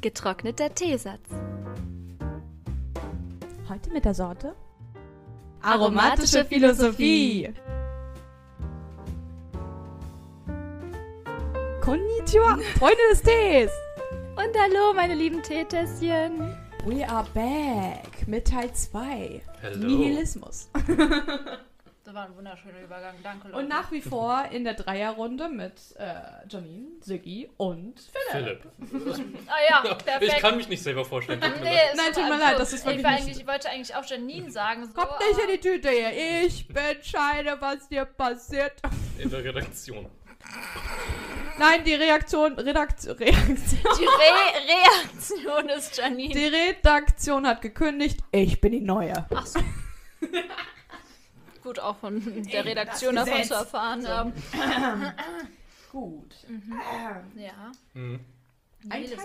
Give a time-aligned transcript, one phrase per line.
[0.00, 1.28] Getrockneter Teesatz.
[3.68, 4.54] Heute mit der Sorte
[5.60, 7.52] Aromatische Philosophie.
[11.80, 13.70] Konnichiwa, Freunde des Tees.
[14.36, 16.54] Und hallo, meine lieben Teetässchen.
[16.86, 19.42] We are back mit Teil 2.
[19.60, 19.86] Hello.
[19.86, 20.70] Nihilismus.
[22.18, 23.14] Das war ein wunderschöner Übergang.
[23.22, 23.58] Danke, Leute.
[23.60, 26.14] Und nach wie vor in der Dreierrunde mit äh,
[26.48, 27.94] Janine, Siggi und
[28.32, 28.66] Philipp.
[28.90, 29.38] Philipp.
[29.46, 30.32] Ah ja, perfekt.
[30.34, 31.38] Ich kann mich nicht selber vorstellen.
[31.38, 34.50] Nee, Nein, tut mir leid, das ist wirklich ich, nicht ich wollte eigentlich auch Janine
[34.50, 34.84] sagen.
[34.84, 36.44] So, Kommt nicht in die Tüte hier.
[36.44, 38.72] Ich entscheide, was dir passiert.
[39.18, 40.06] In der Redaktion.
[41.58, 43.80] Nein, die Reaktion, Redaktion, Reaktion.
[43.96, 46.34] Die Re Reaktion ist Janine.
[46.34, 49.24] Die Redaktion hat gekündigt, ich bin die Neue.
[49.32, 49.60] Ach so.
[51.68, 53.48] Gut, auch von der Redaktion davon Gesetz.
[53.48, 54.32] zu erfahren haben.
[55.92, 56.34] Gut.
[57.36, 57.72] Ja.
[57.92, 58.20] Hm.
[58.88, 59.18] Ein Teil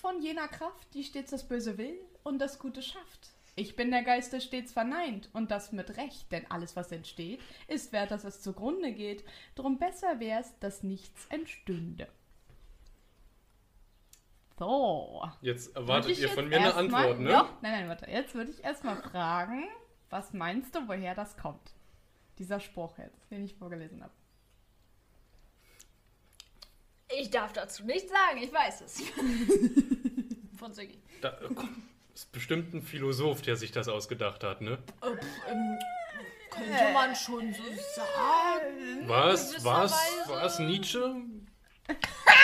[0.00, 3.30] von jener Kraft, die stets das Böse will und das Gute schafft.
[3.54, 7.40] Ich bin der Geist, der stets verneint und das mit Recht, denn alles, was entsteht,
[7.68, 9.22] ist wert, dass es zugrunde geht.
[9.54, 12.08] Drum besser wär's, dass nichts entstünde.
[14.58, 15.24] So.
[15.40, 17.30] Jetzt erwartet ich ihr von mir eine Antwort, ne?
[17.30, 17.48] Ja.
[17.62, 18.10] Nein, nein, warte.
[18.10, 19.68] Jetzt würde ich erstmal fragen,
[20.10, 21.75] was meinst du, woher das kommt?
[22.38, 24.12] Dieser Spruch jetzt, den ich vorgelesen habe.
[27.18, 29.02] Ich darf dazu nichts sagen, ich weiß es.
[30.58, 30.98] Von Siggi.
[31.20, 31.48] Da äh,
[32.14, 34.78] ist bestimmt ein Philosoph, der sich das ausgedacht hat, ne?
[35.02, 35.78] Äh, ähm,
[36.50, 37.62] könnte man schon so
[37.94, 39.08] sagen.
[39.08, 39.64] Was?
[39.64, 39.94] Was?
[40.26, 40.58] Was?
[40.58, 41.14] Nietzsche?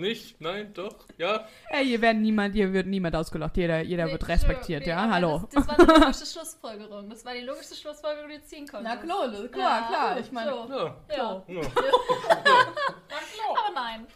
[0.00, 0.40] Nicht?
[0.40, 0.72] Nein?
[0.74, 1.06] Doch?
[1.18, 1.46] Ja?
[1.70, 3.56] Ey, hier werden niemand, hier wird niemand ausgelacht.
[3.56, 5.08] Jeder, jeder wird Nee, respektiert, nee, ja?
[5.10, 5.48] Hallo.
[5.52, 7.10] Das, das war eine logische Schlussfolgerung.
[7.10, 8.94] Das war die logischste Schlussfolgerung, die du ziehen konntest.
[8.94, 10.20] Na klar, klar, Ja, klar.
[10.20, 10.56] Ich meine, so.
[10.74, 10.96] Ja.
[11.16, 11.42] Ja.
[11.48, 11.60] ja.
[13.66, 14.06] Aber nein.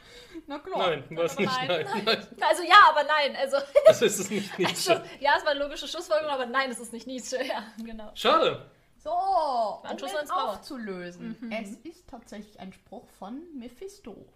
[0.47, 0.79] na klar.
[0.91, 1.53] Nein, was Aber nicht?
[1.69, 1.87] nein.
[1.95, 2.27] Nein, nein.
[2.41, 3.37] Also ja, aber nein.
[3.37, 4.93] Also, Das ist es nicht Nietzsche.
[4.97, 7.37] also ja, es war eine logische Schlussfolgerung, aber nein, es ist nicht Nietzsche.
[7.45, 8.11] Ja, genau.
[8.15, 8.71] Schade.
[9.03, 10.43] So, um Ein Schuss es ins Blaue.
[10.51, 11.53] aufzulösen.
[11.53, 14.27] Es ist tatsächlich ein Spruch von Mephisto.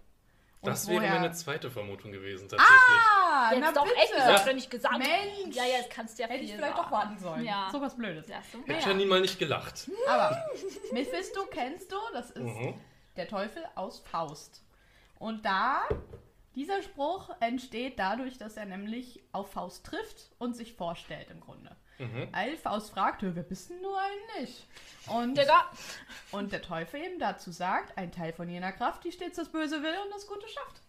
[0.62, 2.76] Das wäre woher- meine zweite Vermutung gewesen, tatsächlich.
[3.20, 3.96] Ah, Jetzt na doch bitte.
[3.96, 4.98] echt, das hast du nicht gesagt.
[4.98, 5.56] Mensch.
[5.56, 6.84] Ja, ja, jetzt kannst du ja Hätte ich vielleicht sagen.
[6.86, 7.44] doch warten sollen.
[7.44, 7.68] Ja.
[7.72, 8.28] So was Blödes.
[8.28, 8.58] Ja, so.
[8.60, 8.88] Hätte Ja.
[8.90, 9.90] Janine mal nicht gelacht.
[10.08, 10.40] Aber
[10.92, 12.74] Mephisto kennst du, das ist Mhm.
[13.16, 14.62] der Teufel aus Faust.
[15.18, 15.82] Und da,
[16.54, 21.74] dieser Spruch entsteht dadurch, dass er nämlich auf Faust trifft und sich vorstellt im Grunde.
[22.02, 22.28] Mhm.
[22.32, 24.66] Weil Faust fragt, wer bist denn du eigentlich?
[25.06, 25.70] Und, Digga.
[26.32, 29.82] und der Teufel eben dazu sagt, ein Teil von jener Kraft, die stets das Böse
[29.82, 30.80] will und das Gute schafft.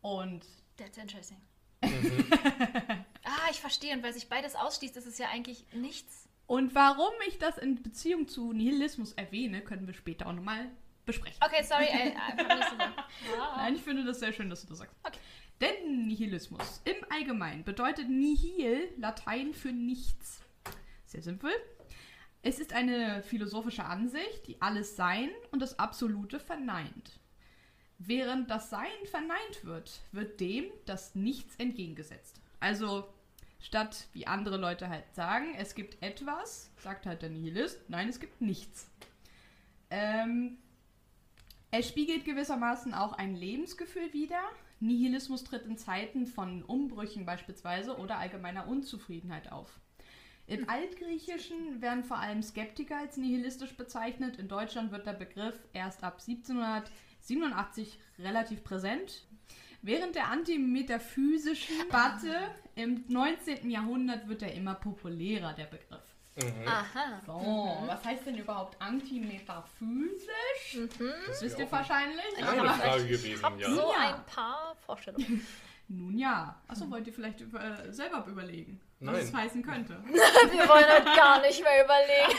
[0.00, 0.44] Und
[0.76, 1.40] That's interesting.
[1.82, 2.24] Mhm.
[3.24, 3.94] ah, ich verstehe.
[3.94, 6.28] Und weil sich beides ausschließt, ist es ja eigentlich nichts.
[6.46, 10.70] Und warum ich das in Beziehung zu Nihilismus erwähne, können wir später auch nochmal
[11.04, 11.38] besprechen.
[11.44, 11.86] Okay, sorry.
[11.86, 12.76] Äh, einfach nicht so.
[13.40, 13.56] Ah.
[13.56, 14.94] Nein, ich finde das sehr schön, dass du das sagst.
[15.02, 15.18] Okay.
[15.60, 20.42] Denn Nihilismus im Allgemeinen bedeutet Nihil Latein für nichts.
[21.06, 21.50] Sehr simpel.
[22.42, 27.18] Es ist eine philosophische Ansicht, die alles Sein und das Absolute verneint.
[27.98, 32.40] Während das Sein verneint wird, wird dem das Nichts entgegengesetzt.
[32.60, 33.08] Also
[33.58, 38.20] statt wie andere Leute halt sagen, es gibt etwas, sagt halt der Nihilist, nein, es
[38.20, 38.86] gibt nichts.
[39.90, 40.58] Ähm,
[41.70, 44.42] es spiegelt gewissermaßen auch ein Lebensgefühl wider.
[44.80, 49.80] Nihilismus tritt in Zeiten von Umbrüchen beispielsweise oder allgemeiner Unzufriedenheit auf.
[50.46, 54.38] Im Altgriechischen werden vor allem Skeptiker als nihilistisch bezeichnet.
[54.38, 59.26] In Deutschland wird der Begriff erst ab 1787 relativ präsent.
[59.82, 62.34] Während der antimetaphysischen Debatte
[62.76, 63.70] im 19.
[63.70, 66.02] Jahrhundert wird er immer populärer, der Begriff.
[66.36, 66.68] Mhm.
[66.68, 67.20] Aha.
[67.24, 70.78] So, was heißt denn überhaupt antimetaphysisch?
[71.28, 72.36] Das wisst ihr wahrscheinlich.
[72.36, 73.70] Eine aber- Frage gewesen, hab ja.
[73.70, 75.46] so ein paar Vorstellungen.
[75.88, 76.60] Nun ja.
[76.66, 79.24] Achso, wollt ihr vielleicht äh, selber überlegen, was Nein.
[79.24, 80.02] es heißen könnte?
[80.06, 82.32] Wir wollen halt gar nicht mehr überlegen.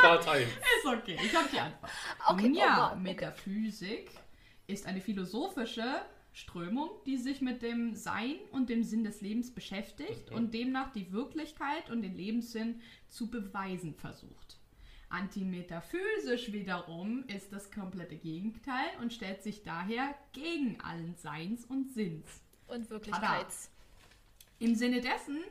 [0.52, 1.92] Ist okay, ich habe die Antwort.
[2.28, 3.02] Okay, Nun ja, oh Mann, okay.
[3.04, 4.12] Metaphysik
[4.68, 6.02] ist eine philosophische
[6.34, 11.12] Strömung, die sich mit dem Sein und dem Sinn des Lebens beschäftigt und demnach die
[11.12, 14.57] Wirklichkeit und den Lebenssinn zu beweisen versucht.
[15.10, 22.42] Antimetaphysisch wiederum ist das komplette Gegenteil und stellt sich daher gegen allen Seins und Sinns.
[22.68, 23.72] Und Wirklichkeits.
[24.60, 25.44] Im Sinne dessen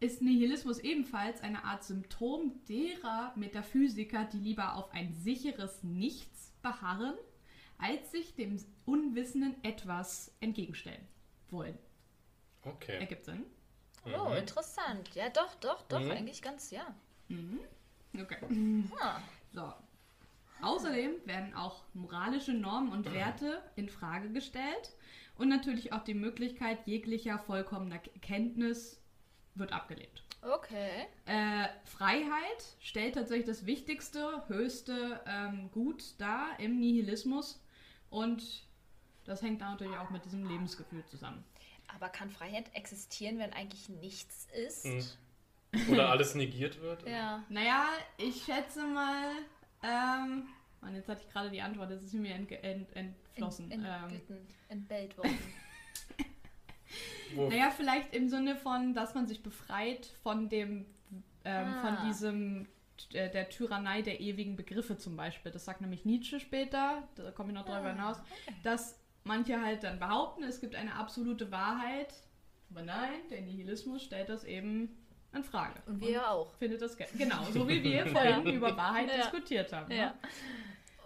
[0.00, 7.14] ist Nihilismus ebenfalls eine Art Symptom derer Metaphysiker, die lieber auf ein sicheres Nichts beharren,
[7.78, 11.06] als sich dem Unwissenden etwas entgegenstellen
[11.50, 11.78] wollen.
[12.64, 12.98] Okay.
[12.98, 13.44] Ergibt Sinn?
[14.06, 15.14] Oh, interessant.
[15.14, 16.00] Ja, doch, doch, doch.
[16.00, 16.10] Mhm.
[16.10, 16.94] Eigentlich ganz, ja.
[18.14, 18.36] Okay.
[19.54, 19.70] So.
[20.62, 24.94] Außerdem werden auch moralische Normen und Werte in Frage gestellt
[25.36, 28.98] und natürlich auch die Möglichkeit jeglicher vollkommener Kenntnis
[29.54, 30.24] wird abgelehnt.
[30.40, 31.06] Okay.
[31.26, 37.62] Äh, Freiheit stellt tatsächlich das wichtigste, höchste ähm, Gut dar im Nihilismus
[38.08, 38.64] und
[39.24, 41.44] das hängt natürlich auch mit diesem Lebensgefühl zusammen.
[41.94, 44.84] Aber kann Freiheit existieren, wenn eigentlich nichts ist?
[44.84, 45.04] Hm.
[45.90, 47.08] Oder alles negiert wird?
[47.08, 47.42] Ja.
[47.48, 47.86] Naja,
[48.18, 49.30] ich schätze mal,
[49.82, 50.46] ähm,
[50.82, 53.70] und jetzt hatte ich gerade die Antwort, das ist mir entge- ent, entflossen.
[53.70, 55.38] In, ähm, entglitten, entbellt worden.
[57.34, 60.84] Wo, naja, vielleicht im Sinne von, dass man sich befreit von dem,
[61.44, 61.80] ähm, Ah.
[61.96, 62.68] von diesem,
[63.14, 65.50] äh, der Tyrannei der ewigen Begriffe zum Beispiel.
[65.50, 68.18] Das sagt nämlich Nietzsche später, da komme ich noch drüber Ah, hinaus,
[68.62, 72.12] dass manche halt dann behaupten, es gibt eine absolute Wahrheit.
[72.70, 74.90] Aber nein, der Nihilismus stellt das eben
[75.34, 75.80] in Frage.
[75.86, 76.52] Und wir auch.
[76.54, 78.52] findet das ge- genau, so wie wir vorhin Ja.
[78.52, 79.16] über Wahrheit Ja.
[79.22, 79.90] diskutiert haben.
[79.92, 80.06] Ja.
[80.06, 80.14] Ne?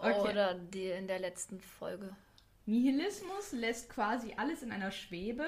[0.00, 0.30] Okay.
[0.30, 2.14] Oder die in der letzten Folge.
[2.66, 5.44] Nihilismus lässt quasi alles in einer Schwebe.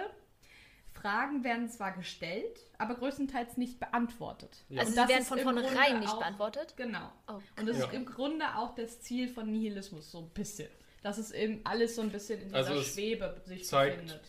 [0.93, 4.65] Fragen werden zwar gestellt, aber größtenteils nicht beantwortet.
[4.69, 4.81] Ja.
[4.81, 6.75] Also Und sie das werden von vornherein nicht auch- beantwortet?
[6.77, 7.13] Genau.
[7.29, 7.35] Oh.
[7.59, 7.87] Und das Ja.
[7.87, 10.69] ist im Grunde auch das Ziel von Nihilismus, so ein bisschen.
[11.03, 14.23] Dass es eben alles so ein bisschen in dieser Also es Schwebe sich zeigt- befindet.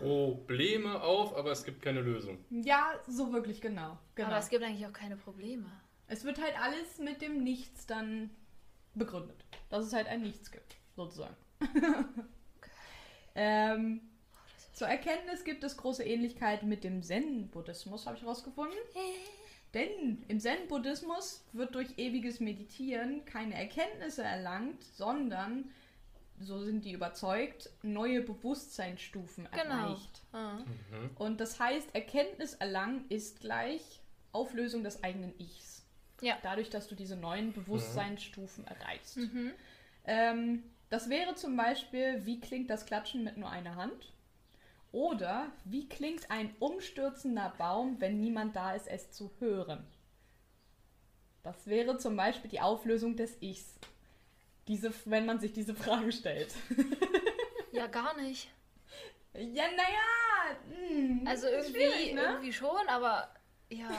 [0.00, 2.38] Probleme auf, aber es gibt keine Lösung.
[2.50, 3.98] Ja, so wirklich genau.
[4.14, 4.28] genau.
[4.28, 5.70] Aber es gibt eigentlich auch keine Probleme.
[6.06, 8.30] Es wird halt alles mit dem Nichts dann
[8.94, 9.44] begründet.
[9.70, 11.36] Dass es halt ein Nichts gibt, sozusagen.
[13.34, 14.00] ähm,
[14.72, 18.76] zur Erkenntnis gibt es große Ähnlichkeiten mit dem Zen-Buddhismus, habe ich herausgefunden.
[19.74, 25.70] Denn im Zen-Buddhismus wird durch ewiges Meditieren keine Erkenntnisse erlangt, sondern,
[26.40, 29.74] so sind die überzeugt, neue Bewusstseinsstufen Genau.
[29.88, 30.22] erreicht.
[30.32, 30.58] Ah.
[31.16, 34.00] Und das heißt, Erkenntnis erlangen ist gleich
[34.32, 35.86] Auflösung des eigenen Ichs.
[36.20, 36.36] Ja.
[36.42, 39.16] Dadurch, dass du diese neuen Bewusstseinsstufen erreichst.
[39.16, 39.52] Mhm.
[40.06, 44.12] Ähm, das wäre zum Beispiel, wie klingt das Klatschen mit nur einer Hand?
[44.92, 49.84] Oder wie klingt ein umstürzender Baum, wenn niemand da ist, es zu hören?
[51.42, 53.74] Das wäre zum Beispiel die Auflösung des Ichs.
[54.68, 56.54] Diese, wenn man sich diese Frage stellt.
[57.74, 58.48] Ja, gar nicht.
[59.34, 60.56] Ja, naja.
[60.70, 62.22] hm, Also irgendwie, ne?
[62.22, 63.28] irgendwie schon, aber
[63.68, 63.90] ja.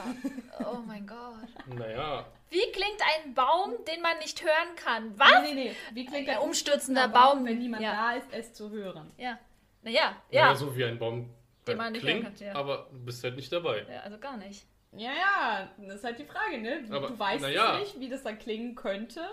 [0.66, 1.50] Oh mein Gott.
[1.68, 5.20] Naja, Wie klingt ein Baum, den man nicht hören kann?
[5.20, 5.42] Was?
[5.42, 5.76] Nee, nee, nee.
[5.92, 7.92] Wie klingt Ein ein umstürzender Baum, Baum, wenn niemand ja.
[7.92, 9.12] da ist, es zu hören?
[9.18, 9.38] Ja.
[9.82, 10.48] Naja, ja.
[10.48, 10.56] ja.
[10.56, 11.30] so wie ein Baum
[11.68, 12.56] Den halt man nicht klingt, hören kann, ja.
[12.56, 13.86] aber du bist halt nicht dabei.
[13.92, 14.66] Ja, also gar nicht.
[14.94, 16.86] Ja, ja, das ist halt die Frage, ne?
[16.90, 17.80] Aber, du weißt ja.
[17.80, 19.28] nicht, wie das dann klingen könnte.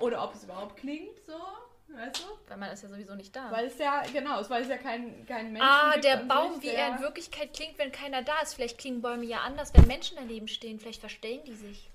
[0.00, 1.34] Oder ob es überhaupt klingt, so.
[1.88, 2.24] Weißt du?
[2.48, 3.50] Weil man ist ja sowieso nicht da.
[3.52, 6.54] Weil es ja, genau, es weil es ja kein, kein Mensch ah, gibt der Baum,
[6.54, 8.54] sich, wie der- er in Wirklichkeit klingt, wenn keiner da ist.
[8.54, 10.80] Vielleicht klingen Bäume ja anders, wenn Menschen daneben stehen.
[10.80, 11.90] Vielleicht verstellen die sich.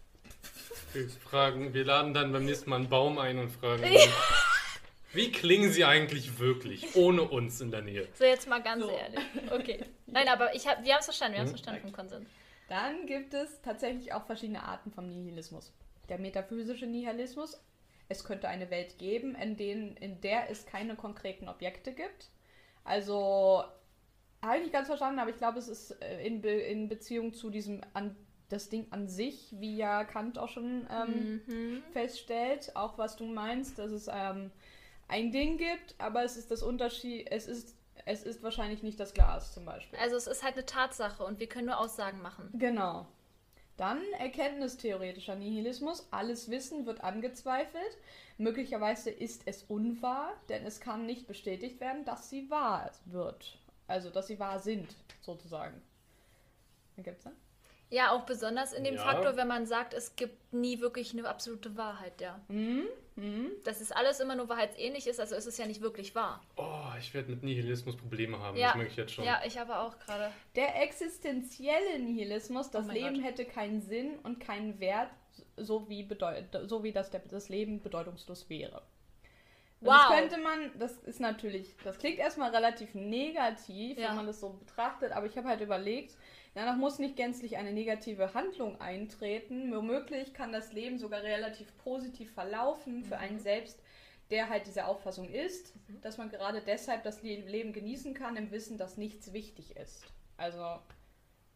[0.93, 3.83] Wir fragen, wir laden dann beim nächsten Mal einen Baum ein und fragen,
[5.13, 8.07] wie klingen sie eigentlich wirklich, ohne uns in der Nähe?
[8.13, 8.89] So, jetzt mal ganz So.
[8.91, 9.19] ehrlich.
[9.51, 9.85] Okay.
[10.05, 11.33] Nein, aber ich hab, wir haben es verstanden.
[11.33, 11.57] Wir haben es Mhm.
[11.57, 12.29] verstanden vom Konsens.
[12.69, 15.73] Dann gibt es tatsächlich auch verschiedene Arten vom Nihilismus.
[16.07, 17.59] Der metaphysische Nihilismus.
[18.09, 22.29] Es könnte eine Welt geben, in, denen, in der es keine konkreten Objekte gibt.
[22.83, 23.63] Also,
[24.41, 27.33] habe ich nicht ganz verstanden, aber ich glaube, es ist äh, in, Be in Beziehung
[27.33, 28.15] zu diesem, an,
[28.49, 31.83] das Ding an sich, wie ja Kant auch schon ähm, Mhm.
[31.91, 34.49] feststellt, auch was du meinst, dass es ähm,
[35.07, 39.13] ein Ding gibt, aber es ist das Unterschied, es ist, es ist wahrscheinlich nicht das
[39.13, 39.99] Glas zum Beispiel.
[39.99, 42.49] Also es ist halt eine Tatsache und wir können nur Aussagen machen.
[42.53, 43.05] Genau.
[43.79, 46.05] Dann erkenntnistheoretischer Nihilismus.
[46.11, 47.97] Alles Wissen wird angezweifelt.
[48.37, 53.57] Möglicherweise ist es unwahr, denn es kann nicht bestätigt werden, dass sie wahr wird.
[53.87, 55.81] Also, dass sie wahr sind, sozusagen.
[56.97, 57.37] Gibt's dann?
[57.89, 59.01] Ja, auch besonders in dem Ja.
[59.01, 62.37] Faktor, wenn man sagt, es gibt nie wirklich eine absolute Wahrheit, ja.
[62.49, 62.83] Mhm.
[63.19, 63.51] Mhm.
[63.63, 66.41] Dass es alles immer nur wahrheitsähnlich ist, also ist es ja nicht wirklich wahr.
[66.55, 68.67] Oh, ich werde mit Nihilismus Probleme haben, Ja.
[68.67, 69.25] das merke ich jetzt schon.
[69.25, 70.31] Ja, ich aber auch gerade.
[70.55, 73.23] Der existenzielle Nihilismus, das Oh Leben Gott.
[73.23, 75.09] hätte keinen Sinn und keinen Wert,
[75.57, 78.81] so wie, bedeut so wie das, der, das Leben bedeutungslos wäre.
[79.81, 79.93] Wow.
[79.95, 84.09] Das könnte man, das ist natürlich, das klingt erstmal relativ negativ, Ja.
[84.09, 86.17] wenn man das so betrachtet, aber ich habe halt überlegt,
[86.53, 89.73] danach muss nicht gänzlich eine negative Handlung eintreten.
[89.73, 93.21] Womöglich kann das Leben sogar relativ positiv verlaufen für Mhm.
[93.21, 93.79] einen selbst,
[94.31, 98.51] der halt dieser Auffassung ist, dass man gerade deshalb das Le Leben genießen kann, im
[98.51, 100.03] Wissen, dass nichts wichtig ist.
[100.37, 100.79] Also,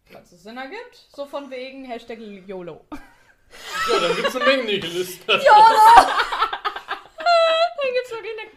[0.05, 2.85] falls es Sinn ergibt, so von wegen Hashtag YOLO.
[3.91, 5.27] Ja, dann gibt es eine Menge Nihilisten.
[5.27, 5.33] Da
[7.83, 8.49] gibt es wirklich eine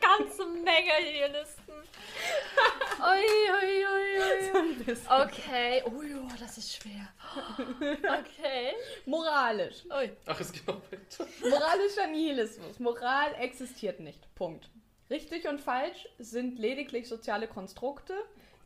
[0.67, 1.73] Menge hier Listen.
[2.99, 4.97] Ui, ui, ui, ui.
[5.23, 5.83] Okay.
[5.87, 7.09] Oh ja, das ist schwer.
[8.19, 8.73] Okay.
[9.05, 9.85] Moralisch.
[9.87, 10.11] Ui.
[10.27, 11.27] Ach, es geht noch weiter.
[11.41, 12.81] Moralischer Nihilismus.
[12.81, 14.35] Moral existiert nicht.
[14.35, 14.69] Punkt.
[15.09, 18.15] Richtig und falsch sind lediglich soziale Konstrukte,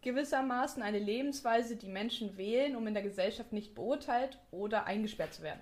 [0.00, 5.42] gewissermaßen eine Lebensweise, die Menschen wählen, um in der Gesellschaft nicht beurteilt oder eingesperrt zu
[5.42, 5.61] werden.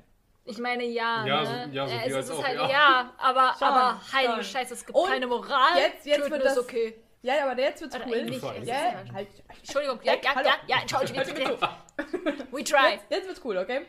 [0.49, 1.26] Ich meine, ja.
[1.26, 1.69] Ja, ne?
[1.71, 2.71] so- ja, so Äh, es ist auch, halt, ja.
[2.71, 3.14] ja.
[3.19, 4.45] aber, Schon, aber heilige schon.
[4.45, 5.78] Scheiße, es gibt Und keine Moral.
[5.78, 6.95] jetzt- jetzt Töten wird das- okay.
[7.21, 8.14] Ja, aber jetzt wird's Oder cool.
[8.14, 9.28] ist Ja, halt- halt.
[9.59, 10.49] Entschuldigung, ja, ja, Hallo.
[10.49, 11.25] ja, ja, Entschuldigung.
[11.59, 12.52] Zu.
[12.52, 12.93] We try.
[12.93, 13.87] Jetzt, jetzt wird's cool, okay?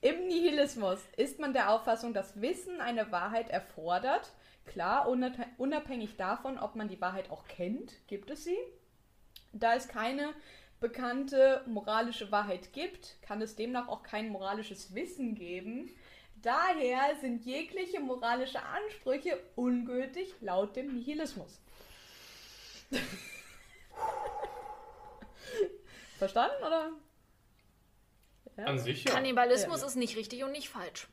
[0.00, 4.32] Im Nihilismus ist man der Auffassung, dass Wissen eine Wahrheit erfordert.
[4.66, 8.58] Klar, unab- unabhängig davon, ob man die Wahrheit auch kennt, gibt es sie.
[9.52, 10.32] Da es keine
[10.80, 15.90] bekannte moralische Wahrheit gibt, kann es demnach auch kein moralisches Wissen geben.
[16.42, 21.60] Daher sind jegliche moralische Ansprüche ungültig laut dem Nihilismus.
[26.18, 26.90] Verstanden, oder?
[28.56, 28.64] Ja.
[28.64, 29.12] An sich ja.
[29.12, 29.86] Kannibalismus Ja.
[29.86, 31.06] ist nicht richtig und nicht falsch.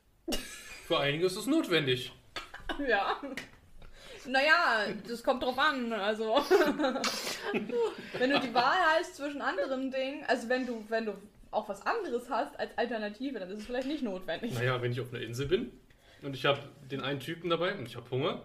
[0.88, 2.12] Für einige ist es notwendig.
[2.88, 3.22] Ja.
[4.27, 5.91] Naja, das kommt drauf an.
[5.94, 6.36] Also,
[8.17, 11.13] wenn du die Wahl hast zwischen anderen Dingen, also wenn du, wenn du
[11.51, 14.53] auch was anderes hast als Alternative, dann ist es vielleicht nicht notwendig.
[14.53, 15.72] Naja, wenn ich auf einer Insel bin
[16.22, 16.60] und ich habe
[16.91, 18.41] den einen Typen dabei und ich habe Hunger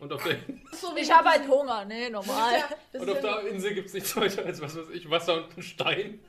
[0.00, 0.36] und auf der,
[0.72, 2.54] So Ich habe halt Hunger, ne, normal.
[2.92, 5.52] ja, und auf der Insel gibt es nichts weiter als was weiß ich, Wasser und
[5.52, 6.20] einen Stein.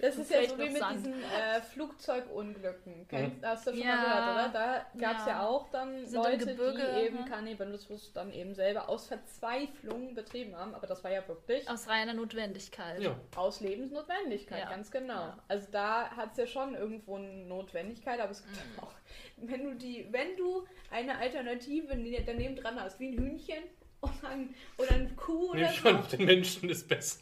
[0.00, 0.96] Das ist ja so wie mit Sand.
[0.98, 3.06] diesen äh, Flugzeugunglücken.
[3.08, 3.96] Kennst, Hast du schon Ja.
[3.96, 4.52] mal gehört, oder?
[4.52, 5.32] Da gab es ja.
[5.32, 5.46] Ja.
[5.46, 7.24] auch dann Sind Leute, Gebirge, die eben mhm.
[7.26, 10.74] Kannibalismus dann eben selber aus Verzweiflung betrieben haben.
[10.74, 13.00] Aber das war ja wirklich Aus reiner Notwendigkeit.
[13.00, 13.16] Ja.
[13.36, 14.70] Aus Lebensnotwendigkeit, Ja.
[14.70, 15.14] ganz genau.
[15.14, 15.38] Ja.
[15.48, 18.82] Also da hat es ja schon irgendwo eine Notwendigkeit, aber es gibt Mhm.
[18.82, 18.92] auch,
[19.36, 23.62] wenn du die, wenn du eine Alternative ne- daneben dran hast, wie ein Hühnchen
[24.00, 27.20] oder, ein, oder eine Kuh oder ich so, an, den Menschen ist besser.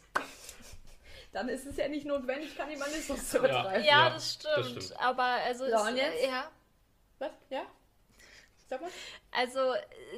[1.31, 3.41] Dann ist es ja nicht notwendig, Kannibalismus zu Ja.
[3.43, 3.83] betreiben.
[3.85, 4.83] Ja, Ja, das, das stimmt.
[4.83, 4.99] stimmt.
[5.01, 6.25] Aber also, So, es, und jetzt?
[6.25, 6.51] ja.
[7.19, 7.31] Was?
[7.49, 7.61] Ja?
[8.67, 8.89] Sag mal.
[9.31, 9.73] Also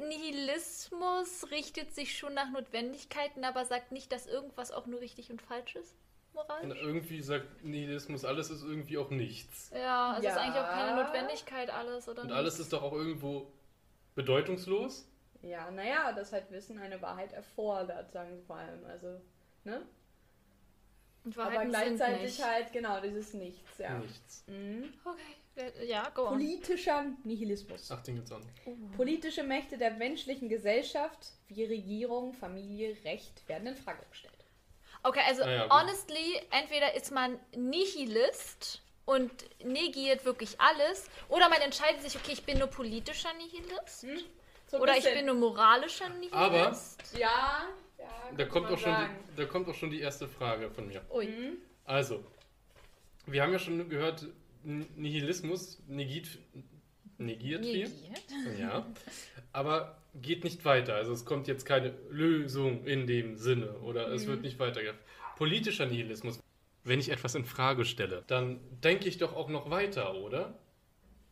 [0.06, 5.42] Nihilismus richtet sich schon nach Notwendigkeiten, aber sagt nicht, dass irgendwas auch nur richtig und
[5.42, 5.96] falsch ist.
[6.32, 6.78] Und Moralisch.
[6.82, 9.70] irgendwie sagt Nihilismus, alles ist irgendwie auch nichts.
[9.74, 10.32] Ja, also Ja.
[10.32, 12.36] ist eigentlich auch keine Notwendigkeit alles, oder Und nicht?
[12.36, 13.52] alles ist doch auch irgendwo
[14.14, 15.06] bedeutungslos.
[15.42, 18.84] Ja, naja, das halt Wissen eine Wahrheit erfordert, sagen sie vor allem.
[18.86, 19.20] Also,
[19.64, 19.82] ne?
[21.24, 22.44] Und Aber gleichzeitig nicht.
[22.44, 23.98] halt, genau, dieses Nichts, ja.
[23.98, 24.44] Nichts.
[24.46, 24.92] Mhm.
[25.04, 26.32] Okay, ja, go on.
[26.34, 27.90] Politischer Nihilismus.
[27.90, 28.42] Ach, den gibt's an.
[28.96, 34.32] Politische Mächte der menschlichen Gesellschaft wie Regierung, Familie, Recht werden in Frage gestellt.
[35.02, 39.30] Okay, also ja, honestly, entweder ist man Nihilist und
[39.64, 44.18] negiert wirklich alles, oder man entscheidet sich, okay, ich bin nur politischer Nihilist, Hm?
[44.66, 45.18] So oder ich bisschen.
[45.18, 46.32] bin nur moralischer Nihilist.
[46.32, 46.76] Aber-
[47.18, 47.66] Ja,
[48.36, 51.02] Da kann kommt, auch schon die, da kommt auch schon die erste Frage von mir.
[51.12, 51.26] Ui.
[51.26, 51.52] Mhm.
[51.84, 52.24] Also,
[53.26, 54.26] wir haben ja schon gehört,
[54.64, 56.26] Nihilismus negiert,
[57.18, 57.88] negiert viel.
[57.88, 58.58] Negiert.
[58.58, 58.86] Ja.
[59.52, 60.94] Aber geht nicht weiter.
[60.94, 64.30] Also es kommt jetzt keine Lösung in dem Sinne oder es Mhm.
[64.30, 64.96] wird nicht weitergehen.
[65.36, 66.40] Politischer Nihilismus.
[66.84, 70.54] Wenn ich etwas in Frage stelle, dann denke ich doch auch noch weiter, oder?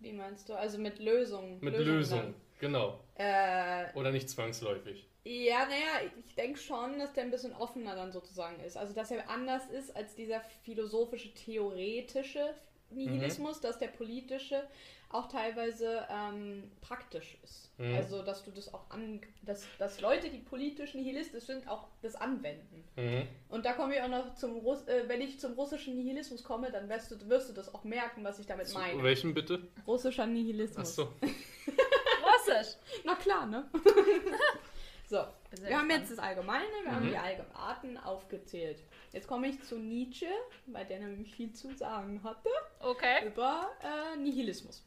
[0.01, 0.55] Wie meinst du?
[0.55, 1.59] Also mit Lösungen.
[1.61, 2.35] Mit Lösungen Lösung.
[2.59, 3.01] Genau.
[3.17, 5.07] Äh, Oder nicht zwangsläufig.
[5.25, 8.77] Ja, naja, ich denke schon, dass der ein bisschen offener dann sozusagen ist.
[8.77, 12.55] Also, dass er anders ist als dieser philosophische, theoretische
[12.91, 13.63] Nihilismus, Mhm.
[13.63, 14.63] dass der politische
[15.11, 17.71] auch teilweise ähm, praktisch ist.
[17.79, 17.95] Mhm.
[17.97, 22.15] Also, dass du das auch an, dass, dass Leute, die politisch nihilistisch sind, auch das
[22.15, 22.83] anwenden.
[22.97, 23.29] Mhm.
[23.51, 26.71] Und da komme ich auch noch zum Russ äh, wenn ich zum russischen Nihilismus komme,
[26.73, 29.03] dann wirst du, wirst du das auch merken, was ich damit Zu meine.
[29.03, 29.69] welchem bitte?
[29.87, 30.99] Russischer Nihilismus.
[30.99, 31.13] Achso.
[31.23, 32.77] Russisch.
[33.05, 33.69] Na klar, ne?
[35.13, 35.25] so,
[35.57, 37.11] Sehr wir haben jetzt das Allgemeine, wir haben Mhm.
[37.11, 38.83] die Allgemeinen aufgezählt.
[39.13, 40.27] Jetzt komme ich zu Nietzsche,
[40.67, 42.49] weil der nämlich viel zu sagen hatte,
[42.81, 43.27] Okay.
[43.27, 44.83] über äh, Nihilismus.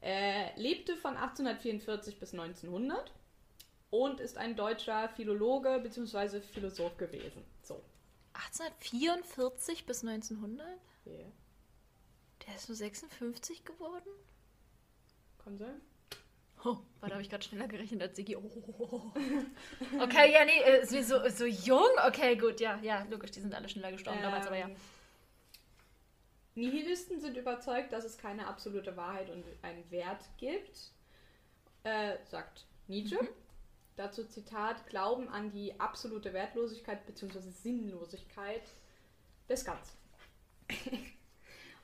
[0.00, 3.10] Er lebte von 1844 bis 1900
[3.90, 6.40] und ist ein deutscher Philologe bzw.
[6.40, 7.42] Philosoph gewesen.
[7.62, 7.82] So.
[8.34, 10.66] 1844 bis 1900?
[11.06, 11.32] Yeah.
[12.46, 14.10] Der ist nur 56 geworden?
[15.42, 15.80] Kann sein.
[16.64, 18.36] Oh, warte, habe ich gerade schneller gerechnet als Sigi.
[18.36, 18.42] Oh.
[20.00, 21.88] Okay, ja, nee, äh, so, so, so jung?
[22.06, 24.66] Okay, gut, ja, ja, logisch, die sind alle schneller gestorben damals, aber ja.
[24.66, 24.76] Ähm,
[26.58, 30.90] Nihilisten sind überzeugt, dass es keine absolute Wahrheit und einen Wert gibt,
[31.84, 33.22] äh, sagt Nietzsche.
[33.22, 33.28] Mhm.
[33.96, 37.50] Dazu Zitat, Glauben an die absolute Wertlosigkeit bzw.
[37.50, 38.62] Sinnlosigkeit
[39.48, 39.96] des Ganzen.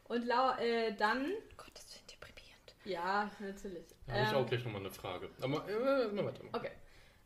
[0.04, 2.73] und äh, dann, Gott, das ist deprimierend.
[2.84, 3.86] Ja, natürlich.
[4.06, 5.30] Da habe ich Ähm, auch gleich nochmal eine Frage.
[5.40, 6.44] Aber äh, mal weiter.
[6.52, 6.70] Okay.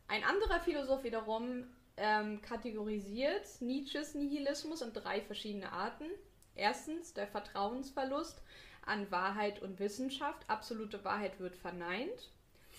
[0.07, 1.65] Ein anderer Philosoph wiederum
[1.97, 6.05] ähm, kategorisiert Nietzsches Nihilismus in drei verschiedene Arten.
[6.55, 8.41] Erstens der Vertrauensverlust
[8.85, 10.43] an Wahrheit und Wissenschaft.
[10.47, 12.31] Absolute Wahrheit wird verneint.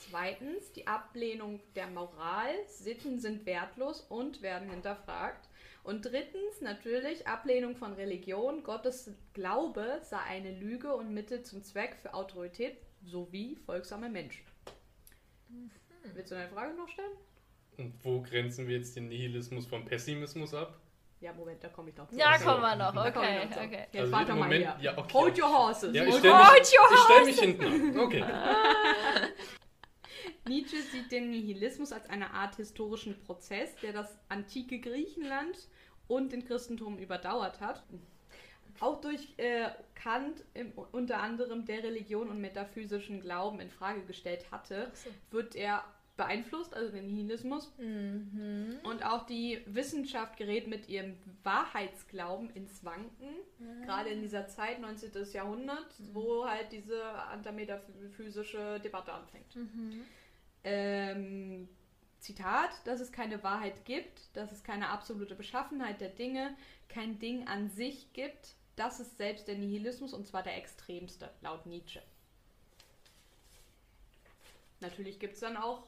[0.08, 2.54] Zweitens die Ablehnung der Moral.
[2.66, 5.49] Sitten sind wertlos und werden hinterfragt.
[5.82, 8.62] Und drittens natürlich Ablehnung von Religion.
[8.62, 14.44] Gottes Glaube sei eine Lüge und Mittel zum Zweck für Autorität sowie folgsame Menschen.
[16.14, 17.12] Willst du deine Frage noch stellen?
[17.78, 20.78] Und wo grenzen wir jetzt den Nihilismus vom Pessimismus ab?
[21.20, 22.16] Ja, Moment, da komme ich noch zu.
[22.16, 22.44] Ja, so.
[22.46, 22.94] kommen wir noch.
[22.94, 23.86] Da kommen wir Okay, noch okay.
[23.92, 24.90] Jetzt Also warte mal Moment- hier.
[24.92, 25.94] ja, okay, Hold your horses.
[25.94, 27.98] Ja, ich Hold stelle your- mich, ich stell mich hinten an.
[28.04, 28.24] Okay.
[30.50, 35.68] Nietzsche sieht den Nihilismus als eine Art historischen Prozess, der das antike Griechenland
[36.08, 37.84] und den Christentum überdauert hat.
[38.80, 44.50] Auch durch äh, Kant im, unter anderem der Religion und metaphysischen Glauben in Frage gestellt
[44.50, 44.90] hatte,
[45.30, 45.84] wird er
[46.16, 47.72] beeinflusst, also der Nihilismus.
[47.78, 48.78] Mhm.
[48.82, 51.14] Und auch die Wissenschaft gerät mit ihrem
[51.44, 53.28] Wahrheitsglauben ins Wanken,
[53.84, 55.12] gerade in dieser Zeit, 19.
[55.32, 59.54] Jahrhundert, wo halt diese antimetaphysische Debatte anfängt.
[60.64, 61.68] Ähm,
[62.18, 66.54] Zitat, dass es keine Wahrheit gibt, dass es keine absolute Beschaffenheit der Dinge,
[66.88, 71.66] kein Ding an sich gibt, das ist selbst der Nihilismus und zwar der extremste, laut
[71.66, 72.02] Nietzsche.
[74.80, 75.84] Natürlich gibt es dann auch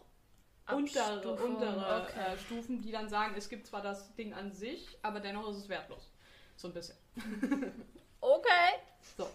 [0.70, 2.34] untere, Abstufung, untere okay.
[2.34, 5.56] äh, Stufen, die dann sagen, es gibt zwar das Ding an sich, aber dennoch ist
[5.56, 6.10] es wertlos.
[6.56, 6.96] So ein bisschen.
[8.24, 8.78] Okay.
[9.16, 9.28] So.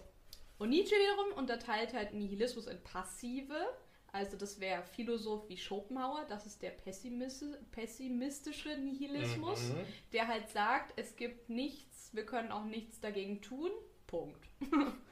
[0.58, 3.68] Und Nietzsche wiederum unterteilt halt Nihilismus in passive,
[4.12, 9.80] also das wäre Philosoph wie Schopenhauer, das ist der Pessimis- pessimistische Nihilismus, Mhm.
[10.12, 13.70] der halt sagt, es gibt nichts, wir können auch nichts dagegen tun.
[14.06, 14.48] Punkt.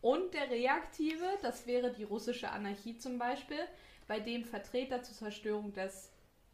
[0.00, 3.60] Und der reaktive, das wäre die russische Anarchie zum Beispiel,
[4.08, 6.11] bei dem Vertreter zur Zerstörung des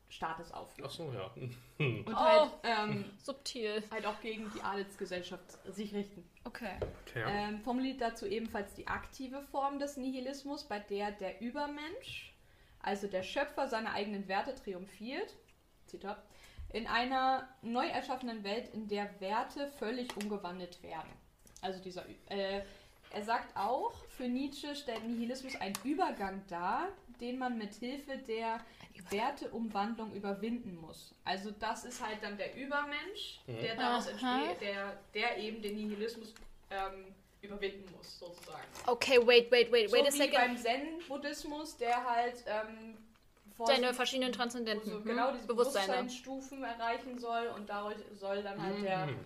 [0.08, 0.84] Staates aufrufen.
[0.86, 1.30] Ach so, ja.
[1.78, 2.14] Und Oh.
[2.16, 3.82] halt, ähm, Subtil.
[3.90, 6.28] halt auch gegen die Adelsgesellschaft sich richten.
[6.44, 6.72] Okay.
[7.06, 7.24] Okay.
[7.26, 12.34] Ähm, formuliert dazu ebenfalls die aktive Form des Nihilismus, bei der der Übermensch,
[12.80, 15.34] also der Schöpfer seiner eigenen Werte, triumphiert.
[15.86, 16.22] Zitat.
[16.70, 21.10] In einer neu erschaffenen Welt, in der Werte völlig umgewandelt werden.
[21.62, 22.04] Also dieser.
[22.26, 22.62] Äh,
[23.10, 26.88] er sagt auch, für Nietzsche stellt Nihilismus einen Übergang dar,
[27.20, 28.60] den man mit Hilfe der
[29.10, 31.14] Werteumwandlung überwinden muss.
[31.24, 33.60] Also das ist halt dann der Übermensch, Mhm.
[33.60, 34.42] der daraus Aha.
[34.44, 36.34] entsteht, der, der eben den Nihilismus
[36.70, 38.64] ähm, überwinden muss, sozusagen.
[38.86, 40.34] Okay, wait, wait, wait, so wait a wie second.
[40.34, 42.96] beim Zen-Buddhismus, der halt ähm,
[43.56, 44.90] vor Seine verschiedenen Transzendenten.
[44.90, 45.04] so hm?
[45.04, 45.86] genau diese Bewusstseine.
[45.86, 49.18] Bewusstseinsstufen erreichen soll und dadurch soll dann halt der Mhm.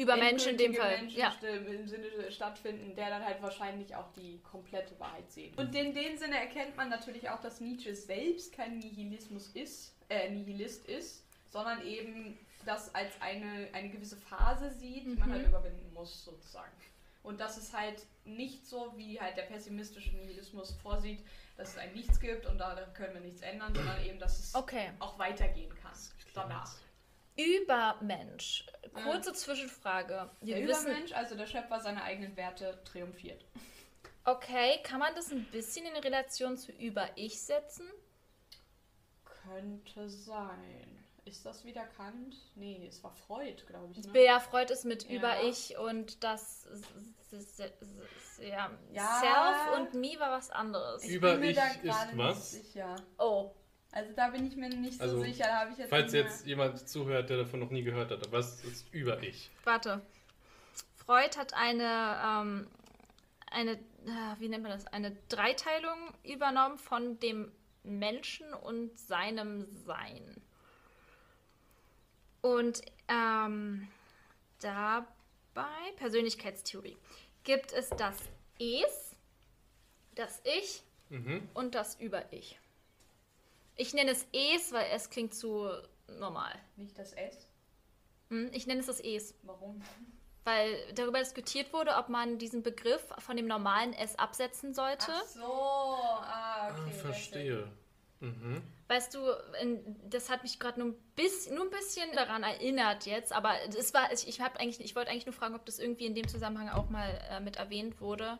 [0.00, 1.06] Über Menschen in dem Fall.
[1.10, 1.34] Ja.
[1.42, 5.54] im Sinne stattfinden, der dann halt wahrscheinlich auch die komplette Wahrheit sehen.
[5.56, 10.30] Und in dem Sinne erkennt man natürlich auch, dass Nietzsche selbst kein Nihilismus ist, äh,
[10.30, 15.32] Nihilist ist, sondern eben das als eine, eine gewisse Phase sieht, die man Mhm.
[15.34, 16.72] halt überwinden muss, sozusagen.
[17.22, 21.20] Und das ist halt nicht so, wie halt der pessimistische Nihilismus vorsieht,
[21.58, 24.54] dass es ein Nichts gibt und da können wir nichts ändern, sondern eben, dass es
[24.54, 24.90] Okay.
[24.98, 25.92] auch weitergehen kann
[26.34, 26.74] danach.
[27.62, 28.66] Übermensch.
[29.04, 30.30] Kurze Zwischenfrage.
[30.40, 33.44] Wir Der wissen, Übermensch, also der Schöpfer seiner eigenen Werte, triumphiert.
[34.24, 37.88] okay, kann man das ein bisschen in Relation zu Über-Ich setzen?
[39.24, 40.96] Könnte sein.
[41.24, 42.34] Ist das wieder Kant?
[42.56, 44.04] Nee, es war Freud, glaube ich.
[44.06, 44.12] Ne?
[44.12, 45.16] Bea Freud ist mit Ja.
[45.16, 46.66] Über-Ich und das
[48.40, 49.20] ja, Ja.
[49.20, 51.04] Self und Me war was anderes.
[51.04, 52.50] Ich- Über bin mir ich da ist was?
[52.52, 52.96] Sicher.
[53.18, 53.52] Oh,
[53.92, 55.44] Also da bin ich mir nicht so Also, sicher.
[55.44, 58.62] Da habe ich jetzt Falls jetzt jemand zuhört, der davon noch nie gehört hat, was
[58.64, 59.50] ist über ich?
[59.64, 60.00] warte.
[60.94, 62.68] Freud hat eine, ähm,
[63.50, 67.50] eine, ah, wie nennt man das, eine Dreiteilung übernommen von dem
[67.82, 70.40] Menschen und seinem Sein.
[72.42, 73.88] Und ähm,
[74.60, 75.06] dabei,
[75.96, 76.96] Persönlichkeitstheorie,
[77.42, 78.16] gibt es das
[78.60, 79.16] Es,
[80.14, 81.48] das Ich Mhm.
[81.54, 82.59] und das Über-Ich.
[83.80, 85.66] Ich nenne es Es, weil es klingt zu
[86.18, 86.52] normal.
[86.76, 87.46] Nicht das S.
[88.28, 89.34] Hm, Ich nenne es das Es.
[89.42, 89.80] Warum?
[90.44, 95.10] Weil darüber diskutiert wurde, ob man diesen Begriff von dem normalen S absetzen sollte.
[95.12, 95.42] Ach so.
[95.44, 96.80] Ah, okay.
[96.88, 97.72] Ah, verstehe.
[98.20, 98.62] Mhm.
[98.88, 99.18] Weißt du,
[100.10, 103.94] das hat mich gerade nur, ein bisschen- nur ein bisschen daran erinnert jetzt, aber es
[103.94, 106.68] war, ich, ich, eigentlich, ich wollte eigentlich nur fragen, ob das irgendwie in dem Zusammenhang
[106.68, 108.38] auch mal äh, mit erwähnt wurde.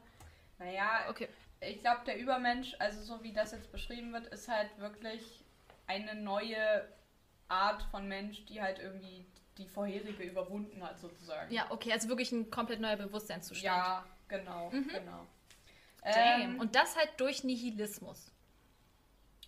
[0.59, 1.29] Naja, Okay.
[1.61, 5.45] Ich glaube, der Übermensch, also so wie das jetzt beschrieben wird, ist halt wirklich
[5.87, 6.89] eine neue
[7.49, 9.27] Art von Mensch, die halt irgendwie
[9.59, 11.53] die vorherige überwunden hat, sozusagen.
[11.53, 13.65] Ja, okay, also wirklich ein komplett neuer Bewusstseinszustand.
[13.65, 15.27] Ja, genau, genau.
[16.03, 16.43] Damn.
[16.55, 18.33] Ähm, Und das halt durch Nihilismus.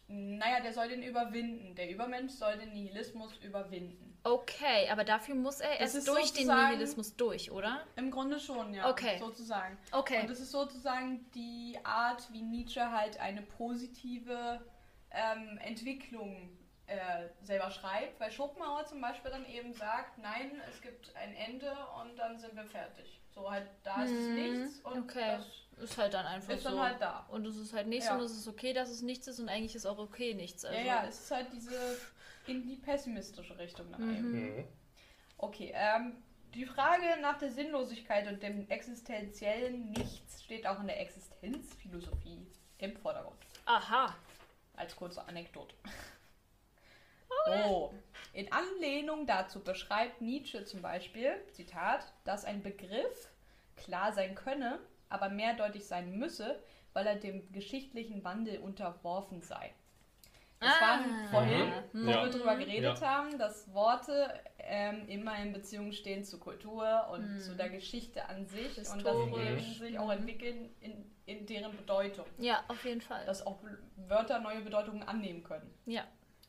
[0.08, 1.74] Naja, der soll den überwinden.
[1.74, 4.11] Der Übermensch soll den Nihilismus überwinden.
[4.24, 7.80] Okay, aber dafür muss er Das erst durch den Nihilismus durch, oder?
[7.96, 8.88] Im Grunde schon, ja.
[8.88, 9.18] Okay.
[9.18, 9.76] Sozusagen.
[9.90, 10.20] Okay.
[10.20, 14.60] Und das ist sozusagen die Art, wie Nietzsche halt eine positive
[15.10, 16.56] ähm, Entwicklung
[16.86, 16.96] äh,
[17.42, 22.16] selber schreibt, weil Schopenhauer zum Beispiel dann eben sagt, nein, es gibt ein Ende und
[22.16, 23.20] dann sind wir fertig.
[23.34, 25.38] So halt, da ist Mhm, nichts und okay.
[25.78, 26.68] das Ist halt dann einfach ist so.
[26.70, 27.26] dann halt da.
[27.30, 28.14] Und es ist halt nichts Ja.
[28.16, 30.64] und es ist okay, dass es nichts ist und eigentlich ist auch okay nichts.
[30.64, 30.78] Also.
[30.78, 31.96] Ja, ja, es ist halt diese
[32.46, 34.32] in die pessimistische Richtung dann Mhm.
[34.32, 34.64] Mhm.
[35.38, 36.22] Okay, ähm,
[36.54, 42.46] die Frage nach der Sinnlosigkeit und dem existenziellen Nichts steht auch in der Existenzphilosophie
[42.78, 43.38] im Vordergrund.
[43.64, 44.14] Aha.
[44.76, 45.74] Als kurze Anekdote.
[47.46, 47.94] So,
[48.34, 53.30] in Anlehnung dazu beschreibt Nietzsche zum Beispiel, Zitat, dass ein Begriff
[53.76, 54.78] klar sein könne,
[55.08, 59.72] aber mehrdeutig sein müsse, weil er dem geschichtlichen Wandel unterworfen sei.
[60.62, 60.80] Das Ah.
[60.80, 62.06] waren vorhin, Mhm.
[62.06, 62.24] wo Ja.
[62.24, 63.06] wir drüber geredet Ja.
[63.06, 64.32] haben, dass Worte
[64.64, 67.40] ähm, immer in Beziehung stehen zur Kultur und Mhm.
[67.40, 69.50] zu der Geschichte an sich und dass sie Historisch.
[69.50, 70.10] eben sich auch Mhm.
[70.12, 72.24] entwickeln in, in deren Bedeutung.
[72.38, 73.26] Ja, auf jeden Fall.
[73.26, 73.58] Dass auch
[74.08, 75.74] Wörter neue Bedeutungen annehmen können.
[75.86, 76.04] ja.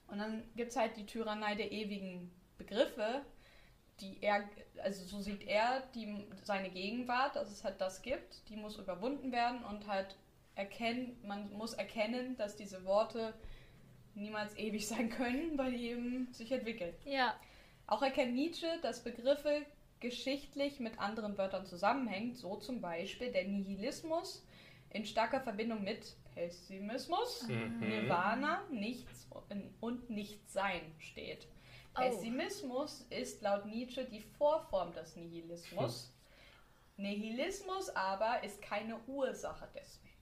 [0.08, 3.21] Und dann gibt es halt die Tyrannei der ewigen Begriffe,
[3.99, 4.43] die er,
[4.84, 9.32] also so sieht er die, seine Gegenwart, dass es halt das gibt, die muss überwunden
[9.32, 10.15] werden und halt
[10.56, 13.34] erkennen, man muss erkennen, dass diese Worte
[14.15, 16.93] niemals ewig sein können, weil die eben sich entwickeln.
[17.06, 17.36] Ja.
[17.88, 19.65] Auch erkennt Nietzsche, dass Begriffe
[19.99, 24.45] geschichtlich mit anderen Wörtern zusammenhängen, so zum Beispiel der Nihilismus
[24.89, 27.80] in starker Verbindung mit Pessimismus, Mhm.
[27.80, 29.28] Nirvana, Nichts
[29.80, 31.47] und Nichtsein steht.
[31.95, 32.02] Oh.
[32.02, 36.12] Pessimismus ist laut Nietzsche die Vorform des Nihilismus.
[36.97, 40.12] Nihilismus aber ist keine Ursache deswegen.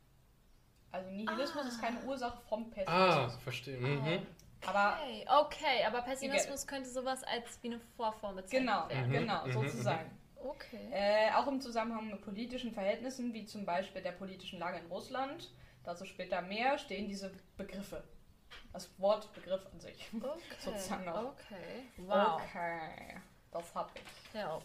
[0.92, 3.44] Also Nihilismus ist keine Ursache vom Ah, Pessimismus.
[3.44, 3.78] verstehe.
[3.78, 4.28] Mhm.
[4.66, 9.10] Aber Okay, okay, aber Pessimismus könnte sowas als wie eine Vorform bezeichnet genau, werden.
[9.10, 10.12] Mhm, genau, mhm, sozusagen.
[10.44, 10.90] Okay.
[10.92, 15.52] Äh, auch im Zusammenhang mit politischen Verhältnissen, wie zum Beispiel der politischen Lage in Russland,
[15.84, 18.04] dazu später mehr, stehen diese Begriffe.
[18.74, 20.10] Das Wort Begriff an sich.
[20.14, 20.28] Okay.
[20.60, 21.34] sozusagen auch.
[21.34, 21.86] Okay.
[21.98, 22.42] Wow.
[22.42, 23.20] Okay,
[23.52, 24.44] das hab ich.
[24.44, 24.64] Auf.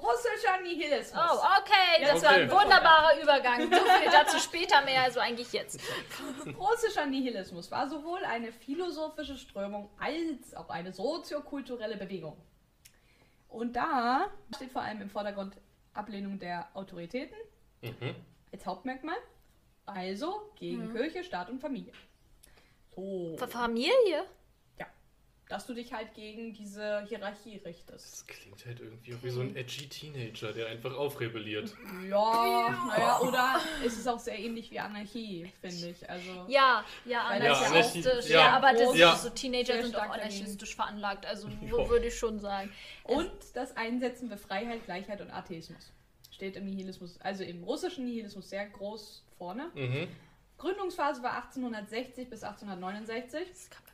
[0.00, 1.22] Russischer Nihilismus.
[1.22, 2.60] Oh, okay, das Jetzt war ein Okay.
[2.62, 3.60] wunderbarer Übergang.
[3.62, 5.80] So viel dazu später mehr, also eigentlich jetzt.
[6.58, 12.36] Russischer Nihilismus war sowohl eine philosophische Strömung als auch eine soziokulturelle Bewegung.
[13.48, 15.56] Und da steht vor allem im Vordergrund
[15.94, 17.36] Ablehnung der Autoritäten
[17.82, 18.14] Mhm.
[18.52, 19.16] als Hauptmerkmal.
[19.86, 21.92] Also gegen Kirche, Staat und Familie.
[22.94, 24.24] So, Familie?
[25.48, 28.12] Dass du dich halt gegen diese Hierarchie richtest.
[28.12, 31.74] Das klingt halt irgendwie auch wie so ein edgy Teenager, der einfach aufrebelliert.
[32.08, 36.08] Ja, naja, oder ist es auch sehr ähnlich wie Anarchie, finde ich.
[36.10, 38.04] Also, Ja, ja, anarchistisch.
[38.04, 39.12] ja Ja, Anarchie- ja, aber das ja.
[39.14, 40.34] ist so Teenager Sehr sind auch stark dagegen.
[40.36, 41.72] anarchistisch veranlagt, also Ja.
[41.72, 42.70] wo würde ich schon sagen.
[43.04, 45.92] Und das Einsetzen für Freiheit, Gleichheit und Atheismus.
[46.30, 49.70] Steht im Nihilismus, also im russischen Nihilismus sehr groß vorne.
[49.74, 50.08] Mhm.
[50.58, 53.87] Gründungsphase war 1860 bis 1869 Das kann man gründen.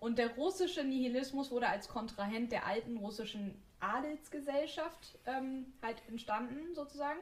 [0.00, 7.18] Und der russische Nihilismus wurde als Kontrahent der alten russischen Adelsgesellschaft ähm, halt entstanden sozusagen.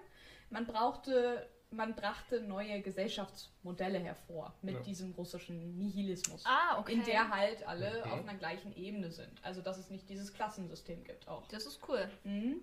[0.51, 4.81] Man brauchte, man brachte neue Gesellschaftsmodelle hervor mit Ja.
[4.81, 6.45] diesem russischen Nihilismus.
[6.47, 6.93] Ah, okay.
[6.95, 8.13] In der halt alle Mhm.
[8.13, 9.33] auf einer gleichen Ebene sind.
[9.43, 11.47] Also dass es nicht dieses Klassensystem gibt auch.
[11.49, 12.09] Das ist cool.
[12.25, 12.61] Mhm.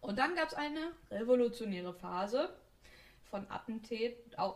[0.00, 2.54] Und dann gab es eine revolutionäre Phase
[3.24, 4.12] von, Attentat,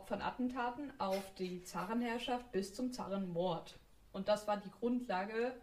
[0.07, 3.79] von Attentaten auf die Zarenherrschaft bis zum Zarenmord.
[4.15, 5.55] Und das war die Grundlage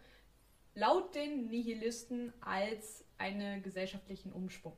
[0.74, 4.76] laut den Nihilisten als einen gesellschaftlichen Umschwung.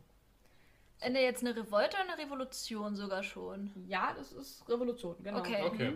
[1.01, 3.71] Ende jetzt eine Revolte oder eine Revolution sogar schon?
[3.87, 5.41] Ja, das ist Revolution, genau.
[5.41, 5.63] Okay.
[5.63, 5.93] Okay.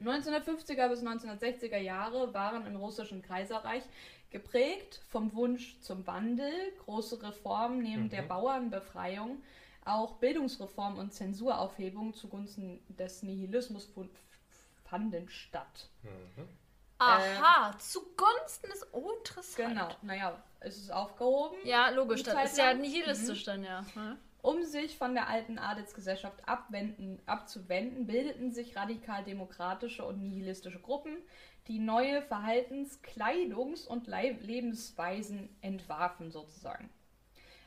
[0.00, 3.82] 1950er bis 1960er Jahre waren im russischen Kaiserreich
[4.30, 6.52] geprägt vom Wunsch zum Wandel,
[6.84, 8.10] große Reformen neben Mhm.
[8.10, 9.42] der Bauernbefreiung,
[9.84, 13.88] auch Bildungsreform und Zensuraufhebung zugunsten des Nihilismus
[14.84, 15.88] fanden statt.
[16.02, 16.48] Mhm.
[16.98, 18.82] Aha, zugunsten des.
[18.92, 19.68] Interessant.
[19.68, 21.56] Genau, naja, es ist aufgehoben.
[21.64, 23.84] Ja, logisch, das ist ja nihilistisch dann, ja.
[23.94, 24.16] Hm?
[24.42, 31.16] Um sich von der alten Adelsgesellschaft abwenden, abzuwenden, bildeten sich radikal-demokratische und nihilistische Gruppen,
[31.66, 36.90] die neue Verhaltens-, Kleidungs- und Lei- Lebensweisen entwarfen sozusagen.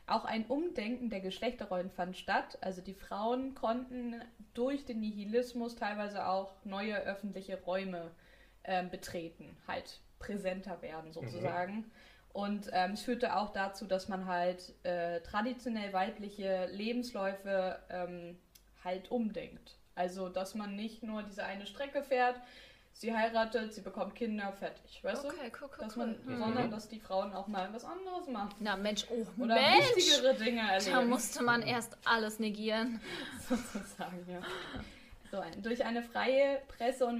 [0.06, 2.58] Auch ein Umdenken der Geschlechterrollen fand statt.
[2.62, 4.20] Also die Frauen konnten
[4.54, 8.10] durch den Nihilismus teilweise auch neue öffentliche Räume
[8.70, 11.90] ähm, betreten, halt präsenter werden sozusagen.
[12.32, 18.38] Und ähm, es führte auch dazu, dass man halt äh, traditionell weibliche Lebensläufe ähm,
[18.84, 19.76] halt umdenkt.
[19.96, 22.36] Also, dass man nicht nur diese eine Strecke fährt,
[22.92, 25.02] sie heiratet, sie bekommt Kinder, fertig.
[25.02, 25.28] Weißt du?
[25.28, 26.06] Okay, cool, cool, Dass cool.
[26.24, 28.54] man, sondern dass die Frauen auch mal was anderes machen.
[28.60, 29.96] Na Mensch, oh Oder Mensch!
[29.96, 31.08] wichtigere Dinge Da erleben.
[31.10, 33.00] musste man erst alles negieren.
[33.48, 34.40] sozusagen, ja.
[35.32, 37.18] So, ein, durch eine freie Presse- und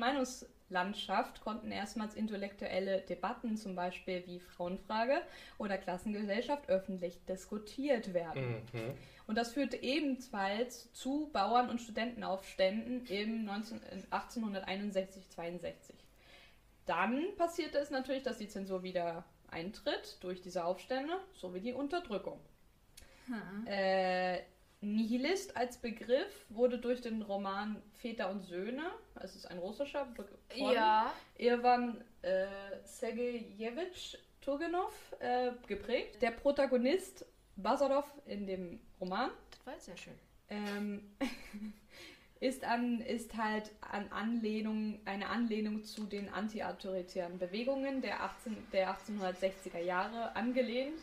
[0.70, 5.22] Meinungslandschaft konnten erstmals intellektuelle Debatten, zum Beispiel wie Frauenfrage
[5.58, 8.62] oder Klassengesellschaft, öffentlich diskutiert werden.
[8.72, 8.94] Mhm.
[9.26, 13.80] Und das führte ebenfalls zu Bauern- und Studentenaufständen im 19,
[14.10, 15.94] 1861-62.
[16.86, 22.40] Dann passierte es natürlich, dass die Zensur wieder eintritt durch diese Aufstände sowie die Unterdrückung.
[23.66, 24.40] Äh,
[24.82, 30.40] Nihilist als Begriff wurde durch den Roman Väter und Söhne, es ist ein russischer Begriff,
[30.56, 31.12] von Ja.
[31.38, 32.46] Ivan äh,
[32.84, 36.22] Sergejewitsch Turgenov äh, geprägt.
[36.22, 40.14] Der Protagonist Basarov in dem Roman Das war sehr schön.
[40.48, 41.10] ähm,
[42.40, 48.96] ist, an, ist halt an Anlehnung, eine Anlehnung zu den antiautoritären Bewegungen der, 18, der
[48.96, 50.98] 1860er Jahre angelehnt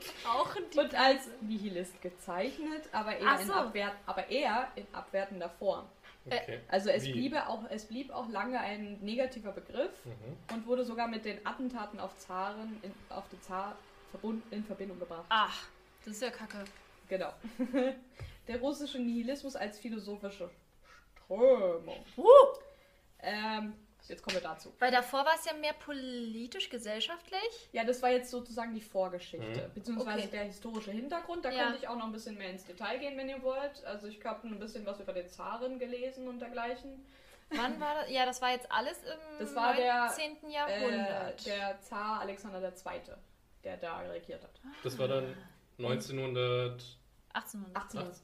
[0.00, 0.78] Wir brauchen die.
[0.78, 3.52] und als Nihilist gezeichnet, aber eher, Ach in, so.
[3.52, 5.86] abwert, aber eher in abwertender Form.
[6.24, 6.60] Okay.
[6.68, 7.12] Also es, Wie?
[7.12, 10.54] bliebe auch, es blieb auch lange ein negativer Begriff Mhm.
[10.54, 13.76] und wurde sogar mit den Attentaten auf Zaren, in, auf den Zar
[14.10, 15.24] verbund, in Verbindung gebracht.
[15.28, 15.66] Ach,
[16.04, 16.64] das ist ja kacke.
[17.08, 17.32] Genau.
[18.48, 20.48] Der russische Nihilismus als philosophische
[21.24, 22.04] Strömung.
[22.16, 22.24] Uh,
[23.24, 23.74] Ähm,
[24.08, 24.72] jetzt kommen wir dazu.
[24.78, 27.68] weil davor war es ja mehr politisch, gesellschaftlich.
[27.72, 29.74] Ja, das war jetzt sozusagen die Vorgeschichte, Mhm.
[29.74, 30.28] beziehungsweise Okay.
[30.32, 31.44] der historische Hintergrund.
[31.44, 31.64] Da Ja.
[31.64, 33.84] könnte ich auch noch ein bisschen mehr ins Detail gehen, wenn ihr wollt.
[33.84, 37.04] Also ich habe ein bisschen was über den Zaren gelesen und dergleichen.
[37.50, 38.10] Wann war das?
[38.10, 40.46] Ja, das war jetzt alles im Das war der, 19.
[40.48, 41.46] Äh, Jahrhundert.
[41.46, 43.00] der Zar Alexander II.,
[43.62, 44.60] der da regiert hat.
[44.82, 45.36] Das war dann
[45.78, 46.82] 1900.
[47.34, 47.72] 1800.
[47.94, 48.16] 1800.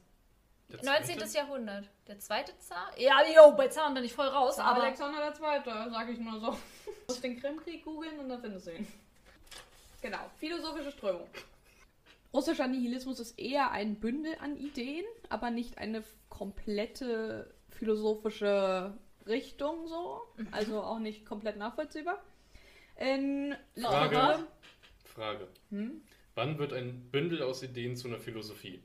[0.69, 1.19] der 19.
[1.19, 1.37] zweite?
[1.37, 1.89] Jahrhundert.
[2.07, 2.91] Der zweite Zar?
[2.97, 4.83] Ja, jo, bei Zaren bin ich voll raus, Zar aber.
[4.83, 6.57] Alexander II., sage ich nur so.
[6.85, 8.87] Du musst den Krimkrieg googeln und dann findest du ihn.
[10.01, 11.27] Genau, philosophische Strömung.
[12.31, 18.93] Russischer Nihilismus ist eher ein Bündel an Ideen, aber nicht eine komplette philosophische
[19.25, 20.21] Richtung so.
[20.51, 22.21] Also auch nicht komplett nachvollziehbar.
[22.97, 24.45] In Frage.
[25.05, 25.47] Frage.
[25.69, 26.01] Hm?
[26.35, 28.83] Wann wird ein Bündel aus Ideen zu einer Philosophie?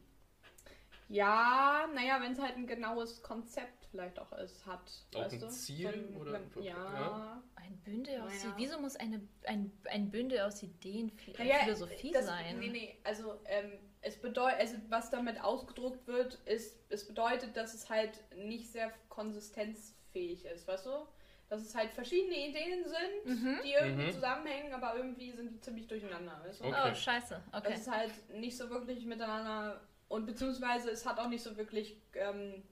[1.09, 4.81] Ja, naja, wenn es halt ein genaues Konzept vielleicht auch ist, hat.
[5.15, 5.49] Auch weißt ein du?
[5.49, 6.73] Ziel Wenn- oder- wenn, ja.
[6.75, 7.43] ja?
[7.57, 8.55] Ein Bündel aus Naja.
[8.57, 12.59] Wieso muss eine, ein, ein Bündel aus Ideen Naja, Philosophie das, sein?
[12.59, 17.75] Nee, nee, also, ähm, es bedeutet, also was damit ausgedruckt wird, ist, es bedeutet, dass
[17.75, 21.07] es halt nicht sehr konsistenzfähig ist, weißt du?
[21.49, 23.59] Dass es halt verschiedene Ideen sind, Mhm.
[23.65, 24.13] die irgendwie Mhm.
[24.13, 26.65] zusammenhängen, aber irgendwie sind die ziemlich durcheinander, weißt du?
[26.69, 26.91] Okay.
[26.91, 27.43] Oh, scheiße.
[27.53, 27.63] Okay.
[27.71, 29.81] Das ist halt nicht so wirklich miteinander
[30.15, 32.63] und beziehungsweise es hat auch nicht so wirklich, ähm,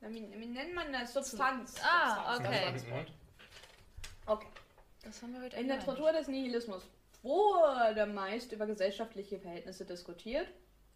[0.00, 1.12] wie, wie nennt man das?
[1.12, 1.76] Substanz.
[1.82, 2.52] Ah, Substanz, okay.
[2.52, 3.12] Das war das Wort.
[4.26, 4.46] Okay.
[5.04, 5.76] Das haben wir heute In der.
[5.76, 6.82] Literatur des Nihilismus
[7.22, 10.46] wurde meist über gesellschaftliche Verhältnisse diskutiert.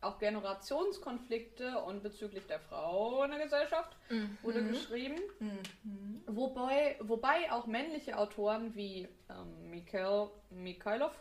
[0.01, 4.39] Auch Generationskonflikte und bezüglich der Frau in der Gesellschaft Mhm.
[4.43, 5.19] wurde geschrieben.
[5.41, 6.23] Mhm.
[6.27, 11.13] Wobei, wobei auch männliche Autoren wie ähm, Mikhail, Mikhailov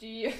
[0.00, 0.32] die,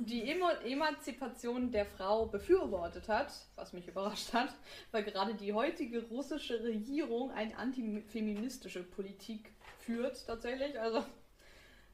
[0.00, 4.54] die Emo Emanzipation der Frau befürwortet hat, was mich überrascht hat,
[4.90, 10.78] weil gerade die heutige russische Regierung eine antifeministische Politik führt, tatsächlich.
[10.78, 11.04] Also,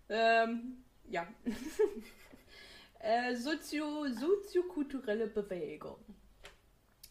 [0.09, 1.27] ähm, ja.
[3.01, 5.99] äh, Sozio soziokulturelle Bewegung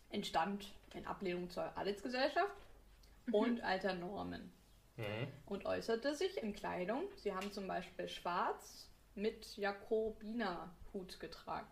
[0.09, 2.55] entstand in Ablehnung zur Adelsgesellschaft
[3.31, 4.51] und alter Normen
[4.97, 5.27] Mhm.
[5.45, 7.03] und äußerte sich in Kleidung.
[7.15, 8.86] Sie haben zum Beispiel schwarz
[9.17, 11.67] mit Jakobinerhut getragen.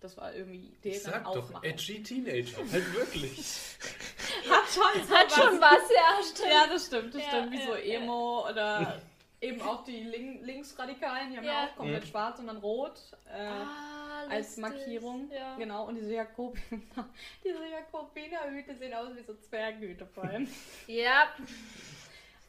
[0.00, 1.68] Das war irgendwie deren sag doch, Aufmachung.
[1.68, 2.58] edgy Teenager.
[2.70, 3.38] Halt wirklich.
[4.48, 6.52] Hat schon Hat schon was, ja, stimmt.
[6.52, 7.52] Ja, das stimmt, das Ja, stimmt.
[7.52, 7.98] Wie ja, so ja.
[8.00, 9.02] Emo oder
[9.40, 11.68] eben auch die Link Linksradikalen, die haben ja, Ja.
[11.68, 12.08] auch komplett Mhm.
[12.08, 13.00] schwarz und dann rot.
[13.32, 14.56] Äh, Ah, als.
[14.56, 15.30] Markierung.
[15.32, 15.56] Ja.
[15.56, 16.56] Genau, und diese, Jakob
[17.44, 20.48] diese Jakobinerhüte sehen aus wie so Zwerghüte vor allem.
[20.86, 21.28] ja.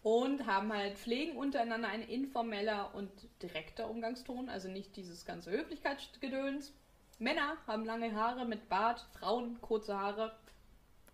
[0.01, 3.09] Und haben halt Pflegen untereinander ein informeller und
[3.41, 6.73] direkter Umgangston, also nicht dieses ganze Höflichkeitsgedöns.
[7.17, 10.31] Männer haben lange Haare mit Bart, Frauen kurze Haare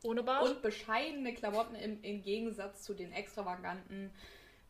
[0.03, 0.47] Ohne Bart?
[0.47, 4.11] und bescheidene Klamotten im, im Gegensatz zu den extravaganten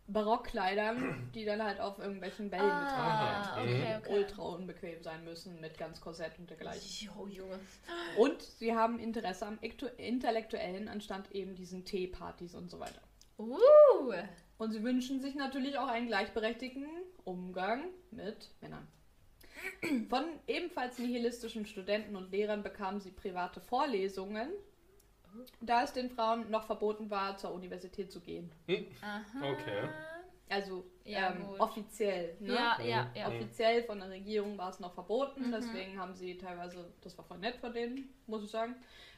[0.08, 3.63] Barockkleidern, die dann halt auf irgendwelchen Bällen getragen ah, Mhm.
[3.63, 4.04] okay, werden.
[4.06, 4.13] okay.
[4.17, 7.10] Ultra unbequem sein müssen mit ganz Korsett und dergleichen.
[7.17, 7.60] Jo, Junge.
[8.17, 13.01] Und sie haben Interesse am Ektu- Intellektuellen anstatt eben diesen Teepartys und so weiter.
[13.38, 14.13] Uh.
[14.58, 16.88] Und sie wünschen sich natürlich auch einen gleichberechtigten
[17.24, 18.88] Umgang mit Männern.
[20.10, 24.50] Von ebenfalls nihilistischen Studenten und Lehrern bekamen sie private Vorlesungen
[25.62, 28.50] da es den Frauen noch verboten war, zur Universität zu gehen.
[29.02, 29.52] Aha.
[29.52, 29.89] Okay.
[30.50, 32.38] Also Ja, ähm, offiziell.
[32.39, 32.54] Ne?
[32.54, 33.28] Ja, ja, ja.
[33.28, 35.52] Offiziell von der Regierung war es noch verboten, Mhm.
[35.52, 38.76] deswegen haben sie teilweise, das war voll nett von denen, muss ich sagen.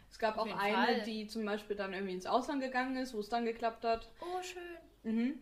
[0.10, 1.02] Es gab Auf auch eine, Fall.
[1.04, 4.10] die zum Beispiel dann irgendwie ins Ausland gegangen ist, wo es dann geklappt hat.
[4.22, 4.62] Oh, schön.
[5.04, 5.40] Mhm.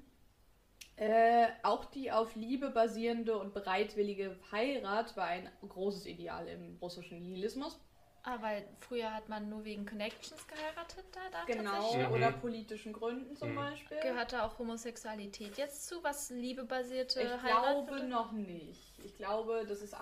[0.97, 7.21] Äh, auch die auf Liebe basierende und bereitwillige Heirat war ein großes Ideal im russischen
[7.21, 7.79] Nihilismus.
[8.23, 12.07] Ah, weil früher hat man nur wegen Connections geheiratet da, da Genau, tatsächlich.
[12.07, 12.13] Mhm.
[12.13, 13.55] oder politischen Gründen zum Mhm.
[13.55, 13.99] Beispiel.
[14.01, 18.09] Gehört da auch Homosexualität jetzt zu, was liebebasierte Ich Heirat glaube bedeutet?
[18.09, 18.97] noch nicht.
[19.03, 19.93] Ich glaube, das ist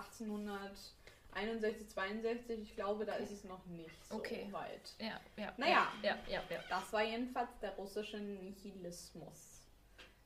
[1.35, 2.61] 1861, 62.
[2.61, 4.47] Ich glaube, da ist es noch nicht so Okay.
[4.51, 4.93] weit.
[4.99, 5.53] Ja, ja.
[5.57, 5.91] Naja.
[6.01, 6.59] Ja, ja, ja.
[6.69, 9.61] Das war jedenfalls der russische Nihilismus.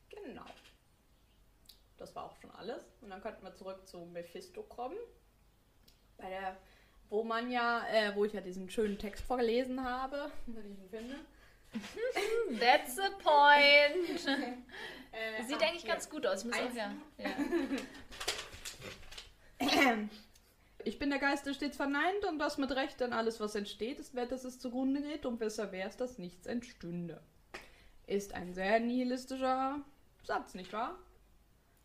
[0.10, 0.46] Genau.
[1.98, 2.84] Das war auch schon alles.
[3.02, 4.98] Und dann könnten wir zurück zu Mephisto kommen.
[6.18, 6.58] Bei der,
[7.10, 10.90] wo man ja, äh, wo ich ja diesen schönen Text vorgelesen habe, wenn ich ihn
[10.90, 11.16] finde.
[12.60, 14.28] That's the point.
[15.10, 16.42] Äh, Sieht eigentlich ganz gut aus.
[16.44, 16.92] Ich muss auch, ja.
[17.18, 17.30] ja.
[20.88, 24.00] Ich bin der Geist, der stets verneint und das mit Recht, denn alles, was entsteht,
[24.00, 27.22] ist wert, dass es zugrunde geht und besser wär's, dass nichts entstünde.
[28.06, 29.82] Ist ein sehr nihilistischer
[30.24, 30.98] Satz, nicht wahr?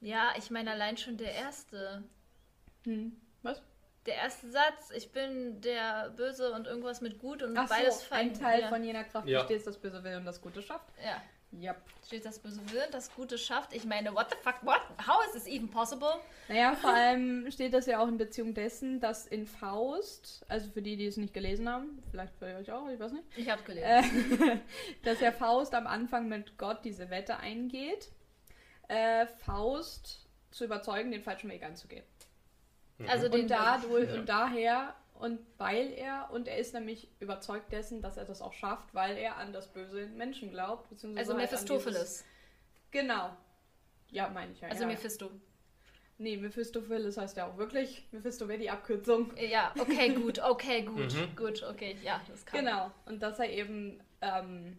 [0.01, 2.05] Ja, ich meine allein schon der erste.
[2.85, 3.17] Hm.
[3.43, 3.61] Was?
[4.07, 8.15] Der erste Satz, ich bin der Böse und irgendwas mit Gut und Ach beides so,
[8.15, 8.69] ein fein- Teil ja.
[8.69, 9.41] von jener Kraft Ja.
[9.43, 10.89] besteht, das Böse will und das Gute schafft.
[11.05, 11.21] Ja,
[11.61, 11.75] Ja.
[12.07, 13.75] steht das Böse will, das Gute schafft.
[13.75, 14.81] Ich meine, what the fuck, what?
[15.07, 16.15] How is this even possible?
[16.49, 20.83] Naja, vor allem steht das ja auch in Beziehung dessen, dass in Faust, also für
[20.83, 23.63] die, die es nicht gelesen haben, vielleicht für euch auch, ich weiß nicht, Ich habe
[23.65, 24.43] gelesen.
[24.43, 24.59] äh,
[25.05, 28.09] dass ja Faust am Anfang mit Gott diese Wette eingeht,
[28.89, 32.05] äh, Faust zu überzeugen, den falschen Weg anzugehen.
[33.09, 34.15] also den Und, dadurch, Ja.
[34.21, 38.53] und daher, und weil er, und er ist nämlich überzeugt dessen, dass er das auch
[38.53, 40.89] schafft, weil er an das Böse in Menschen glaubt.
[40.91, 41.99] beziehungsweise also halt Mephistopheles.
[42.01, 42.25] dieses-
[42.91, 43.31] Genau.
[44.11, 44.69] Ja, meine ich ja.
[44.69, 44.89] Also ja.
[44.89, 45.31] Mephisto.
[46.19, 48.07] Nee, Mephistopheles heißt ja auch wirklich.
[48.13, 49.33] Mephisto wäre die Abkürzung.
[49.39, 51.35] Ja, okay, gut, okay, gut, Mhm.
[51.37, 52.61] gut, okay, ja, das kann.
[52.65, 52.91] Genau.
[53.07, 54.79] Und dass er eben, ähm,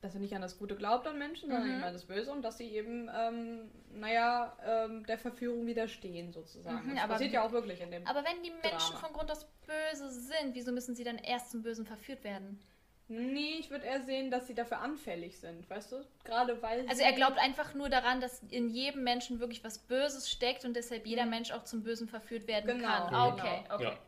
[0.00, 1.74] dass er nicht an das Gute glaubt an Menschen, sondern Mhm.
[1.74, 6.86] eben an das Böse und dass sie eben, ähm, naja, ähm, der Verführung widerstehen sozusagen.
[6.86, 8.06] Mhm, das aber passiert ja auch wirklich in dem.
[8.06, 8.98] Aber wenn die Menschen Drama.
[8.98, 12.60] von Grund aus böse sind, wieso müssen sie dann erst zum Bösen verführt werden?
[13.08, 15.96] Nee, ich würde eher sehen, dass sie dafür anfällig sind, weißt du?
[16.22, 16.82] Gerade weil.
[16.88, 20.64] Also sie- er glaubt einfach nur daran, dass in jedem Menschen wirklich was Böses steckt
[20.64, 23.08] und deshalb jeder Mensch auch zum Bösen verführt werden Genau, kann.
[23.08, 23.28] genau.
[23.32, 23.82] Okay, okay.
[23.84, 23.98] Ja.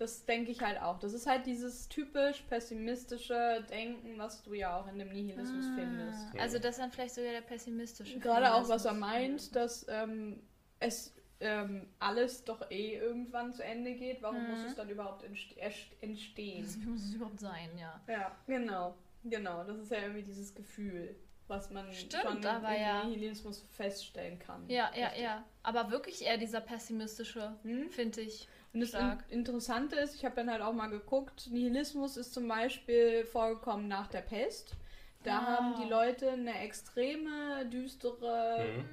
[0.00, 0.98] Das denke ich halt auch.
[0.98, 6.18] Das ist halt dieses typisch pessimistische Denken, was du ja auch in dem Nihilismus findest.
[6.34, 8.18] Ah, Also das ist dann vielleicht sogar der pessimistische.
[8.18, 10.42] Gerade auch, was er meint, dass ähm,
[10.78, 14.22] es ähm, alles doch eh irgendwann zu Ende geht.
[14.22, 14.50] Warum Mhm.
[14.52, 16.66] muss es dann überhaupt entstehen?
[16.80, 18.00] Wie muss es überhaupt sein, ja.
[18.08, 18.94] Ja, genau.
[19.24, 21.14] Genau, das ist ja irgendwie dieses Gefühl,
[21.46, 23.04] was man Stimmt, schon aber im ja.
[23.04, 24.64] Nihilismus feststellen kann.
[24.68, 25.22] Ja, ja, Richtig.
[25.24, 25.44] ja.
[25.62, 27.90] Aber wirklich eher dieser pessimistische, Hm?
[27.90, 28.48] finde ich.
[28.72, 29.24] Und das Stark.
[29.28, 33.88] In Interessante ist, ich habe dann halt auch mal geguckt, Nihilismus ist zum Beispiel vorgekommen
[33.88, 34.76] nach der Pest.
[35.22, 35.46] Da Ah.
[35.46, 38.84] haben die Leute eine extreme, düstere,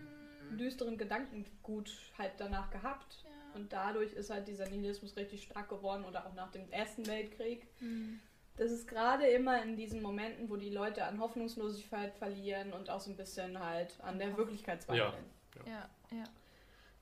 [0.50, 0.58] Mhm.
[0.58, 3.24] düsteren Gedankengut halt danach gehabt.
[3.54, 7.68] Und dadurch ist halt dieser Nihilismus richtig stark geworden oder auch nach dem Ersten Weltkrieg.
[7.80, 8.20] Hm.
[8.56, 13.00] Das ist gerade immer in diesen Momenten, wo die Leute an Hoffnungslosigkeit verlieren und auch
[13.00, 15.26] so ein bisschen halt an der Wirklichkeit zweifeln.
[15.66, 16.24] Ja, ja.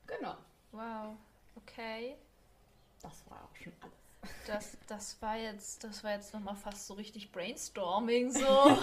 [0.06, 0.36] Genau.
[0.72, 1.16] Wow.
[1.56, 2.16] Okay.
[3.08, 3.92] Das war auch schon alles.
[4.46, 8.40] Das, das war jetzt, das war jetzt nochmal fast so richtig Brainstorming so.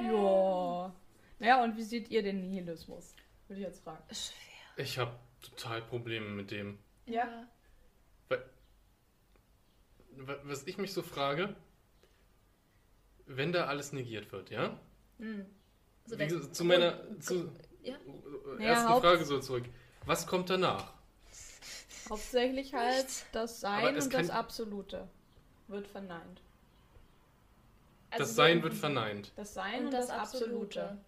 [0.00, 0.92] Ja.
[1.40, 3.14] Naja, und wie seht ihr den Nihilismus?
[3.48, 4.02] Würde ich jetzt fragen.
[4.14, 4.84] Schwer.
[4.84, 6.78] Ich habe total Probleme mit dem.
[7.06, 7.46] Ja.
[8.28, 8.38] Wa-
[10.44, 11.54] Was ich mich so frage,
[13.26, 14.78] wenn da alles negiert wird, ja?
[15.18, 15.46] Hm.
[16.18, 17.96] Also zu meiner zu, Ja.
[18.58, 19.64] Ja, ersten Haupt- Frage so zurück.
[20.06, 20.94] Was kommt danach?
[22.10, 25.08] Hauptsächlich halt das Sein es und das Absolute
[25.68, 26.40] wird verneint.
[28.10, 29.32] Also das Sein wird verneint.
[29.36, 30.82] Das Sein und, und das, das Absolute.
[30.82, 30.98] Absolute.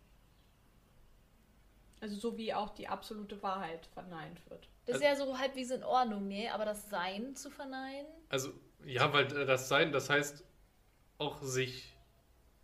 [2.01, 4.69] Also so wie auch die absolute Wahrheit verneint wird.
[4.87, 8.07] Das ist ja so halbwegs in Ordnung, nee, aber das Sein zu verneinen?
[8.29, 8.53] Also,
[8.85, 10.43] ja, weil das Sein, das heißt
[11.19, 11.95] auch sich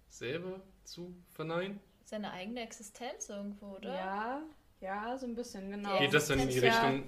[0.09, 1.79] selber zu verneinen.
[2.05, 3.95] Seine eigene Existenz irgendwo, oder?
[3.95, 4.43] Ja,
[4.81, 5.99] ja, so ein bisschen, genau.
[5.99, 7.05] Geht das dann in die Richtung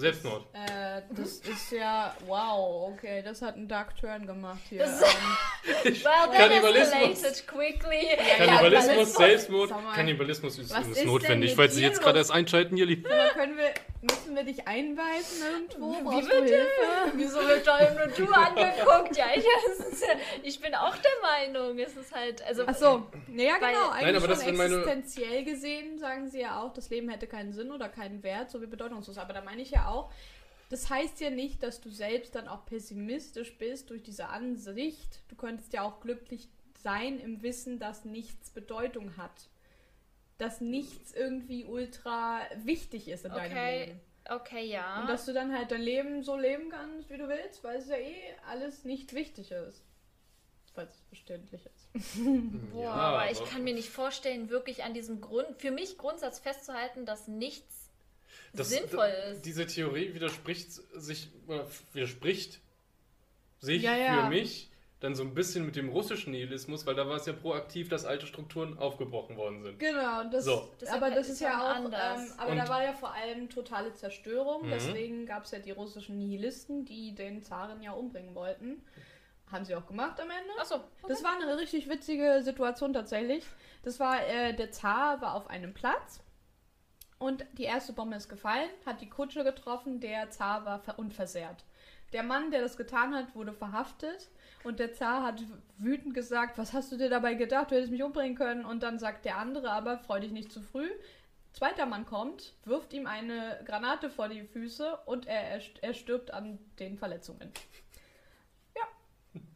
[0.00, 0.44] Selbstmord?
[0.52, 4.80] Äh, das ist ja, wow, okay, das hat einen Dark Turn gemacht hier.
[4.80, 5.08] Das- Ähm,
[5.84, 7.22] Well, that Kannibalismus.
[7.22, 8.06] escalated quickly.
[8.38, 9.16] Kannibalismus, Kannibalismus.
[9.16, 9.70] Selbstmord.
[9.70, 13.72] Mal, Kannibalismus ist, ist notwendig, falls Sie jetzt gerade erst einschalten, aber können wir,
[14.02, 15.92] müssen wir dich einweisen irgendwo?
[15.98, 16.42] Wie Brauchst bitte?
[16.44, 17.12] Hilfe?
[17.16, 19.16] Wieso wird doch nur du angeguckt?
[19.16, 19.44] Ja, ich,
[19.90, 23.72] ist, ja- ich bin auch der Meinung, es ist halt, also Ach so, naja, Weil-
[23.74, 23.90] genau.
[23.90, 27.08] Nein, Eigentlich aber das schon sind meine- existenziell gesehen sagen sie ja auch, das Leben
[27.10, 29.18] hätte keinen Sinn oder keinen Wert, so wie bedeutungslos.
[29.18, 29.89] Aber da meine ich ja auch,
[30.70, 35.20] das heißt ja nicht, dass du selbst dann auch pessimistisch bist durch diese Ansicht.
[35.28, 36.48] Du könntest ja auch glücklich
[36.82, 39.48] sein im Wissen, dass nichts Bedeutung hat.
[40.38, 43.84] Dass nichts irgendwie ultra wichtig ist in deinem Okay.
[43.86, 44.00] Leben.
[44.30, 45.00] okay, ja.
[45.00, 47.88] Und dass du dann halt dein Leben so leben kannst, wie du willst, weil es
[47.88, 48.16] ja eh
[48.48, 49.82] alles nicht wichtig ist.
[50.72, 52.14] Falls es verständlich ist.
[52.72, 57.04] Boah, aber ich kann mir nicht vorstellen, wirklich an diesem Grund, für mich Grundsatz festzuhalten,
[57.04, 57.79] dass nichts
[58.52, 59.44] Das- sinnvoll ist.
[59.46, 62.60] Diese Theorie widerspricht sich, oder widerspricht
[63.60, 64.22] sich Ja, ja.
[64.24, 64.68] für mich
[65.00, 68.04] dann so ein bisschen mit dem russischen Nihilismus, weil da war es ja proaktiv, dass
[68.04, 69.78] alte Strukturen aufgebrochen worden sind.
[69.78, 70.70] Genau, das, So.
[70.78, 72.28] Deshalb aber das ist ja auch, anders.
[72.28, 74.70] ähm, aber Und- da war ja vor allem totale Zerstörung, Mhm.
[74.70, 78.84] deswegen gab es ja die russischen Nihilisten, die den Zaren ja umbringen wollten.
[79.50, 80.50] Haben sie auch gemacht am Ende.
[80.60, 83.42] Achso, Das war eine richtig witzige Situation tatsächlich.
[83.82, 86.20] Das war, äh, der Zar war auf einem Platz
[87.20, 91.64] und die erste Bombe ist gefallen, hat die Kutsche getroffen, der Zar war ver- unversehrt.
[92.12, 94.28] Der Mann, der das getan hat, wurde verhaftet
[94.64, 95.40] und der Zar hat
[95.78, 98.98] wütend gesagt, was hast du dir dabei gedacht, du hättest mich umbringen können und dann
[98.98, 100.90] sagt der andere aber, freu dich nicht zu früh.
[101.52, 106.58] Zweiter Mann kommt, wirft ihm eine Granate vor die Füße und er, er, stirbt an
[106.78, 107.52] den Verletzungen.
[108.76, 108.82] Ja,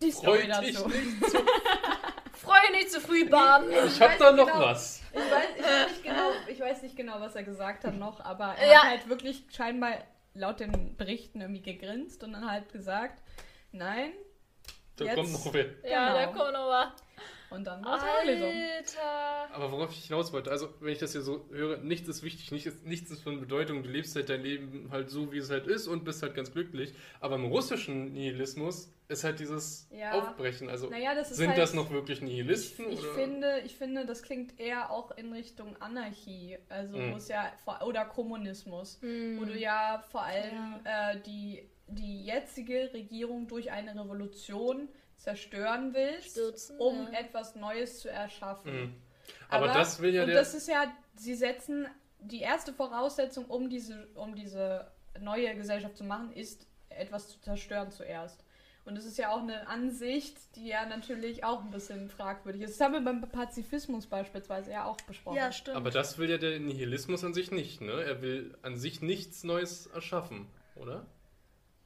[0.03, 0.91] die Story dazu.
[2.45, 3.65] freue nicht zu früh, Bam.
[3.71, 4.61] Ich hab weiß da noch genau.
[4.61, 5.03] was.
[5.13, 8.21] Ich weiß, ich, weiß nicht genau, ich weiß nicht genau, was er gesagt hat noch,
[8.25, 8.79] aber er Ja.
[8.83, 9.93] hat halt wirklich scheinbar
[10.35, 13.23] laut den Berichten irgendwie gegrinst und dann halt gesagt,
[13.73, 14.13] nein.
[14.97, 15.67] Da Jetzt- kommt noch wer.
[15.89, 16.15] Ja, Genau.
[16.19, 16.89] da kommt noch was.
[17.55, 18.97] Und dann war es.
[19.53, 22.51] Aber worauf ich hinaus wollte, also wenn ich das hier so höre, nichts ist wichtig,
[22.51, 25.51] nichts ist, nichts ist von Bedeutung, du lebst halt dein Leben halt so, wie es
[25.51, 26.93] halt ist und bist halt ganz glücklich.
[27.21, 30.13] Aber im russischen Nihilismus ist halt dieses Ja.
[30.19, 30.69] Aufbrechen.
[30.69, 32.91] Also Naja, das ist sind halt, das noch wirklich Nihilisten?
[32.91, 33.13] Ich, oder?
[33.15, 37.19] finde, ich finde, das klingt eher auch in Richtung Anarchie, also Mhm.
[37.29, 39.39] ja vor, oder Kommunismus, Hm.
[39.39, 46.31] wo du ja vor allem äh, die, die jetzige Regierung durch eine Revolution zerstören willst,
[46.31, 47.21] Stürzen, um ja.
[47.21, 48.73] etwas Neues zu erschaffen.
[48.73, 48.95] Mhm.
[49.49, 50.37] Aber, das will ja und der.
[50.37, 51.87] das ist ja, sie setzen
[52.21, 54.91] die erste Voraussetzung, um diese, um diese
[55.21, 58.45] neue Gesellschaft zu machen, ist etwas zu zerstören zuerst.
[58.85, 62.79] Und das ist ja auch eine Ansicht, die ja natürlich auch ein bisschen fragwürdig ist.
[62.79, 65.37] Das haben wir beim Pazifismus beispielsweise ja auch besprochen.
[65.37, 65.77] Ja, stimmt.
[65.77, 67.93] aber das will ja der Nihilismus an sich nicht, ne?
[67.93, 71.07] Er will an sich nichts Neues erschaffen, oder?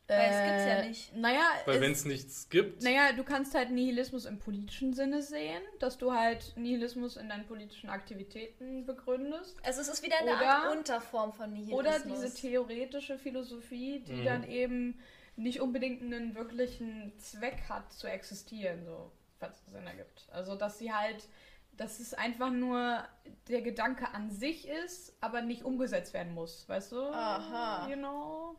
[0.08, 1.16] Weil es gibt's ja nicht.
[1.16, 2.82] Naja, Weil wenn es nichts gibt.
[2.82, 7.46] Naja, du kannst halt Nihilismus im politischen Sinne sehen, dass du halt Nihilismus in deinen
[7.46, 9.56] politischen Aktivitäten begründest.
[9.62, 11.78] also es ist wieder eine Oder- Art Unterform von Nihilismus.
[11.78, 14.24] Oder diese theoretische Philosophie, die Mhm.
[14.24, 14.98] dann eben
[15.36, 20.26] nicht unbedingt einen wirklichen Zweck hat zu existieren, so, falls es Sinn ergibt.
[20.32, 21.28] Also, dass sie halt,
[21.76, 23.04] dass es einfach nur
[23.48, 27.02] der Gedanke an sich ist, aber nicht umgesetzt werden muss, weißt du?
[27.12, 27.88] Aha.
[27.88, 28.56] You know?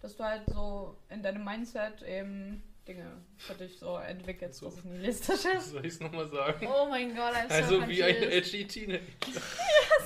[0.00, 3.04] Dass du halt so in deinem Mindset eben Dinge
[3.36, 4.66] für dich so entwickelst, So.
[4.66, 5.70] dass es nihilistisch ist.
[5.72, 6.66] Soll ich es nochmal sagen?
[6.66, 9.02] Oh mein Gott, I'm so Also wie ein edgy Teenager.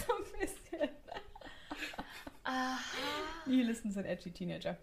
[0.06, 0.88] so ein bisschen.
[3.46, 4.76] Nihilisten sind edgy Teenager.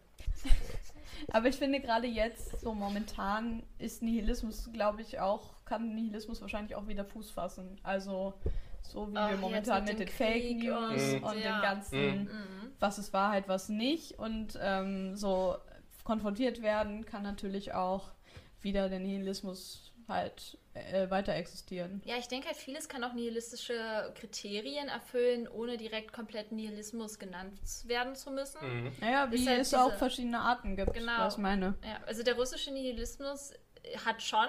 [1.32, 6.76] Aber ich finde gerade jetzt, so momentan, ist Nihilismus, glaube ich, auch, kann Nihilismus wahrscheinlich
[6.76, 7.80] auch wieder Fuß fassen.
[7.84, 8.34] Also
[8.82, 11.54] so wie Ach, wir momentan mit mit, dem den Fake News und- und, ja.
[11.58, 12.72] den ganzen, Mhm.
[12.80, 15.56] was ist Wahrheit, was nicht und ähm, so
[16.04, 18.10] konfrontiert werden, kann natürlich auch
[18.62, 22.02] wieder der Nihilismus halt äh, weiter existieren.
[22.06, 27.60] Ja, ich denke halt, vieles kann auch nihilistische Kriterien erfüllen, ohne direkt komplett Nihilismus genannt
[27.86, 28.60] werden zu müssen.
[28.86, 28.92] Mhm.
[29.02, 31.12] Naja, wie halt es auch diese- verschiedene Arten gibt, Genau.
[31.20, 31.76] was ich meine.
[31.84, 33.54] Ja, also der russische Nihilismus
[34.06, 34.48] hat schon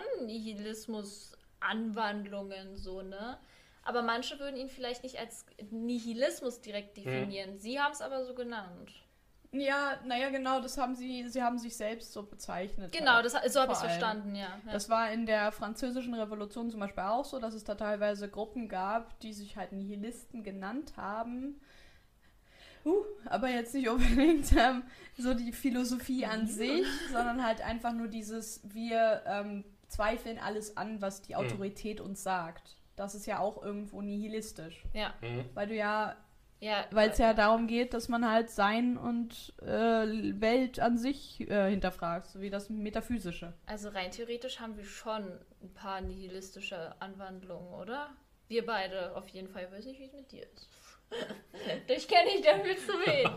[1.60, 3.38] Nihilismus-Anwandlungen, so, ne?
[3.82, 7.58] Aber manche würden ihn vielleicht nicht als Nihilismus direkt definieren.
[7.58, 8.92] Sie haben es aber so genannt.
[9.52, 12.92] Ja, naja, genau, das haben sie, sie haben sich selbst so bezeichnet.
[12.92, 13.24] Genau, halt.
[13.24, 14.60] das, so habe ich es verstanden, ja.
[14.64, 14.72] ja.
[14.72, 18.68] Das war in der französischen Revolution zum Beispiel auch so, dass es da teilweise Gruppen
[18.68, 21.60] gab, die sich halt Nihilisten genannt haben.
[22.84, 24.84] Uh, aber jetzt nicht unbedingt ähm,
[25.18, 31.02] so die Philosophie an sich, sondern halt einfach nur dieses, wir ähm, zweifeln alles an,
[31.02, 32.76] was die Autorität uns sagt.
[33.00, 34.84] Das ist ja auch irgendwo nihilistisch.
[34.92, 35.46] ja, Mhm.
[35.54, 36.16] Weil du ja,
[36.60, 36.84] ja.
[36.90, 41.70] weil es ja darum geht, dass man halt Sein und äh, Welt an sich äh,
[41.70, 43.54] hinterfragt, so wie das Metaphysische.
[43.64, 45.22] Also rein theoretisch haben wir schon
[45.62, 48.10] ein paar nihilistische Anwandlungen, oder?
[48.48, 49.64] Wir beide auf jeden Fall.
[49.64, 50.68] Ich weiß nicht, wie es mit dir ist.
[51.88, 53.30] Dich kenne ich dafür zu wenig.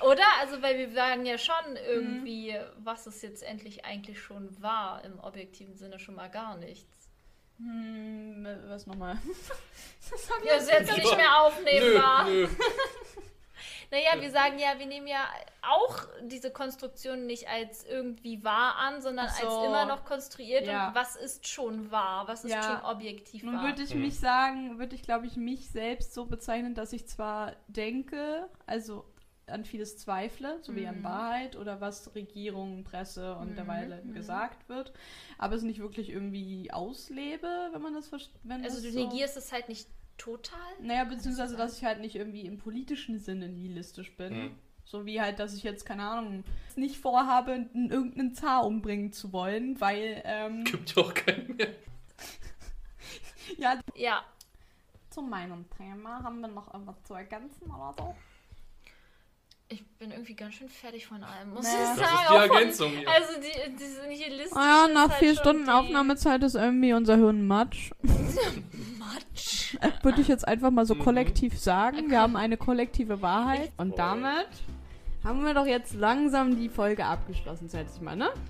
[0.02, 0.24] Oder?
[0.40, 5.18] Also, weil wir sagen ja schon irgendwie, was es jetzt endlich eigentlich schon war, im
[5.20, 7.01] objektiven Sinne schon mal gar nichts.
[7.64, 9.16] Hm, was nochmal?
[10.44, 12.24] Ja, ist jetzt nicht mehr aufnehmbar.
[12.24, 12.48] Nö, nö.
[13.90, 15.28] Naja, wir sagen ja, wir nehmen ja
[15.60, 19.46] auch diese Konstruktion nicht als irgendwie wahr an, sondern so.
[19.46, 20.88] als immer noch konstruiert Ja.
[20.88, 22.62] und was ist schon wahr, was ist Ja.
[22.62, 23.64] schon objektiv Nun wahr.
[23.64, 24.00] würde ich Hm.
[24.00, 29.04] mich sagen, würde ich glaube ich mich selbst so bezeichnen, dass ich zwar denke, also
[29.52, 31.04] an vieles zweifle, so wie an Mhm.
[31.04, 34.12] Wahrheit oder was Regierung, Presse und Mhm, derweil mhm.
[34.14, 34.92] gesagt wird,
[35.38, 38.34] aber es nicht wirklich irgendwie auslebe, wenn man das versteht.
[38.64, 39.88] Also du so negierst es halt nicht
[40.18, 40.58] total.
[40.80, 44.32] Naja, beziehungsweise, dass ich halt nicht irgendwie im politischen Sinne nihilistisch bin.
[44.34, 44.50] Mhm.
[44.84, 46.44] So wie halt, dass ich jetzt, keine Ahnung,
[46.76, 51.68] nicht vorhabe, irgendeinen Zar umbringen zu wollen, weil, ähm, Gibt ja auch keinen mehr.
[53.58, 54.24] ja, Ja,
[55.10, 58.14] zu meinem Thema haben wir noch irgendwas zu ergänzen oder so?
[59.72, 61.70] Ich bin irgendwie ganz schön fertig von allem, muss Nee.
[61.72, 62.00] ich sagen.
[62.00, 63.08] Das ist die Ergänzung hier.
[63.08, 66.92] Also die, diese nihilistische Ah ja, ist nach halt vier Stunden die- Aufnahmezeit ist irgendwie
[66.92, 67.90] unser Hirn matsch.
[68.98, 69.76] Matsch.
[70.02, 71.00] Würde ich jetzt einfach mal so Mhm.
[71.00, 72.10] kollektiv sagen.
[72.10, 73.72] Wir haben eine kollektive Wahrheit.
[73.76, 74.48] Und damit
[75.24, 78.30] haben wir doch jetzt langsam die Folge abgeschlossen, schätze ich mal, ne?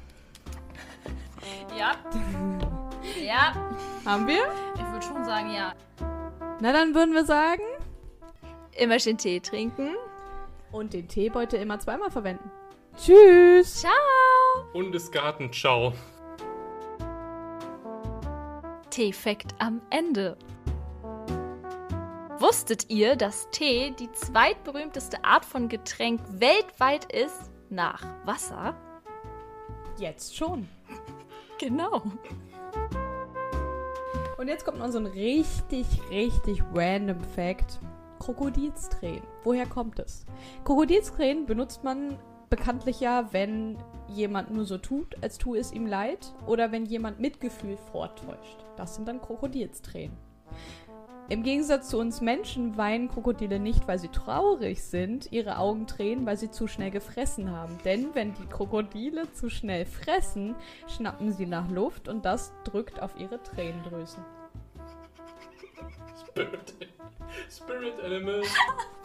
[1.78, 1.92] Ja.
[3.20, 3.54] Ja,
[4.04, 4.42] Haben wir?
[4.76, 5.72] ich würde schon sagen, ja.
[6.60, 7.62] Na, dann würden wir sagen.
[8.78, 9.90] Immer schön Tee trinken.
[10.72, 12.50] Und den Teebeutel immer zweimal verwenden.
[12.96, 13.80] Tschüss!
[13.80, 13.92] Ciao.
[14.72, 15.92] Bundesgarten, ciao.
[18.90, 20.36] Teefakt am Ende.
[22.38, 28.74] Wusstet ihr, dass Tee die zweitberühmteste Art von Getränk weltweit ist nach Wasser?
[29.96, 30.68] Jetzt schon.
[31.60, 32.02] Genau.
[34.38, 37.78] Und jetzt kommt noch so ein richtig, richtig random Fact.
[38.22, 39.24] Krokodilstränen.
[39.42, 40.24] Woher kommt es?
[40.64, 42.16] Krokodilstränen benutzt man
[42.50, 47.18] bekanntlich ja, wenn jemand nur so tut, als tue es ihm leid, oder wenn jemand
[47.18, 48.64] Mitgefühl vortäuscht.
[48.76, 50.16] Das sind dann Krokodilstränen.
[51.30, 56.24] Im Gegensatz zu uns Menschen weinen Krokodile nicht, weil sie traurig sind, ihre Augen tränen,
[56.24, 57.76] weil sie zu schnell gefressen haben.
[57.84, 60.54] Denn wenn die Krokodile zu schnell fressen,
[60.86, 64.22] schnappen sie nach Luft und das drückt auf ihre Tränendrüsen.
[66.20, 66.74] Spirit,
[67.48, 68.42] Spirit Animal.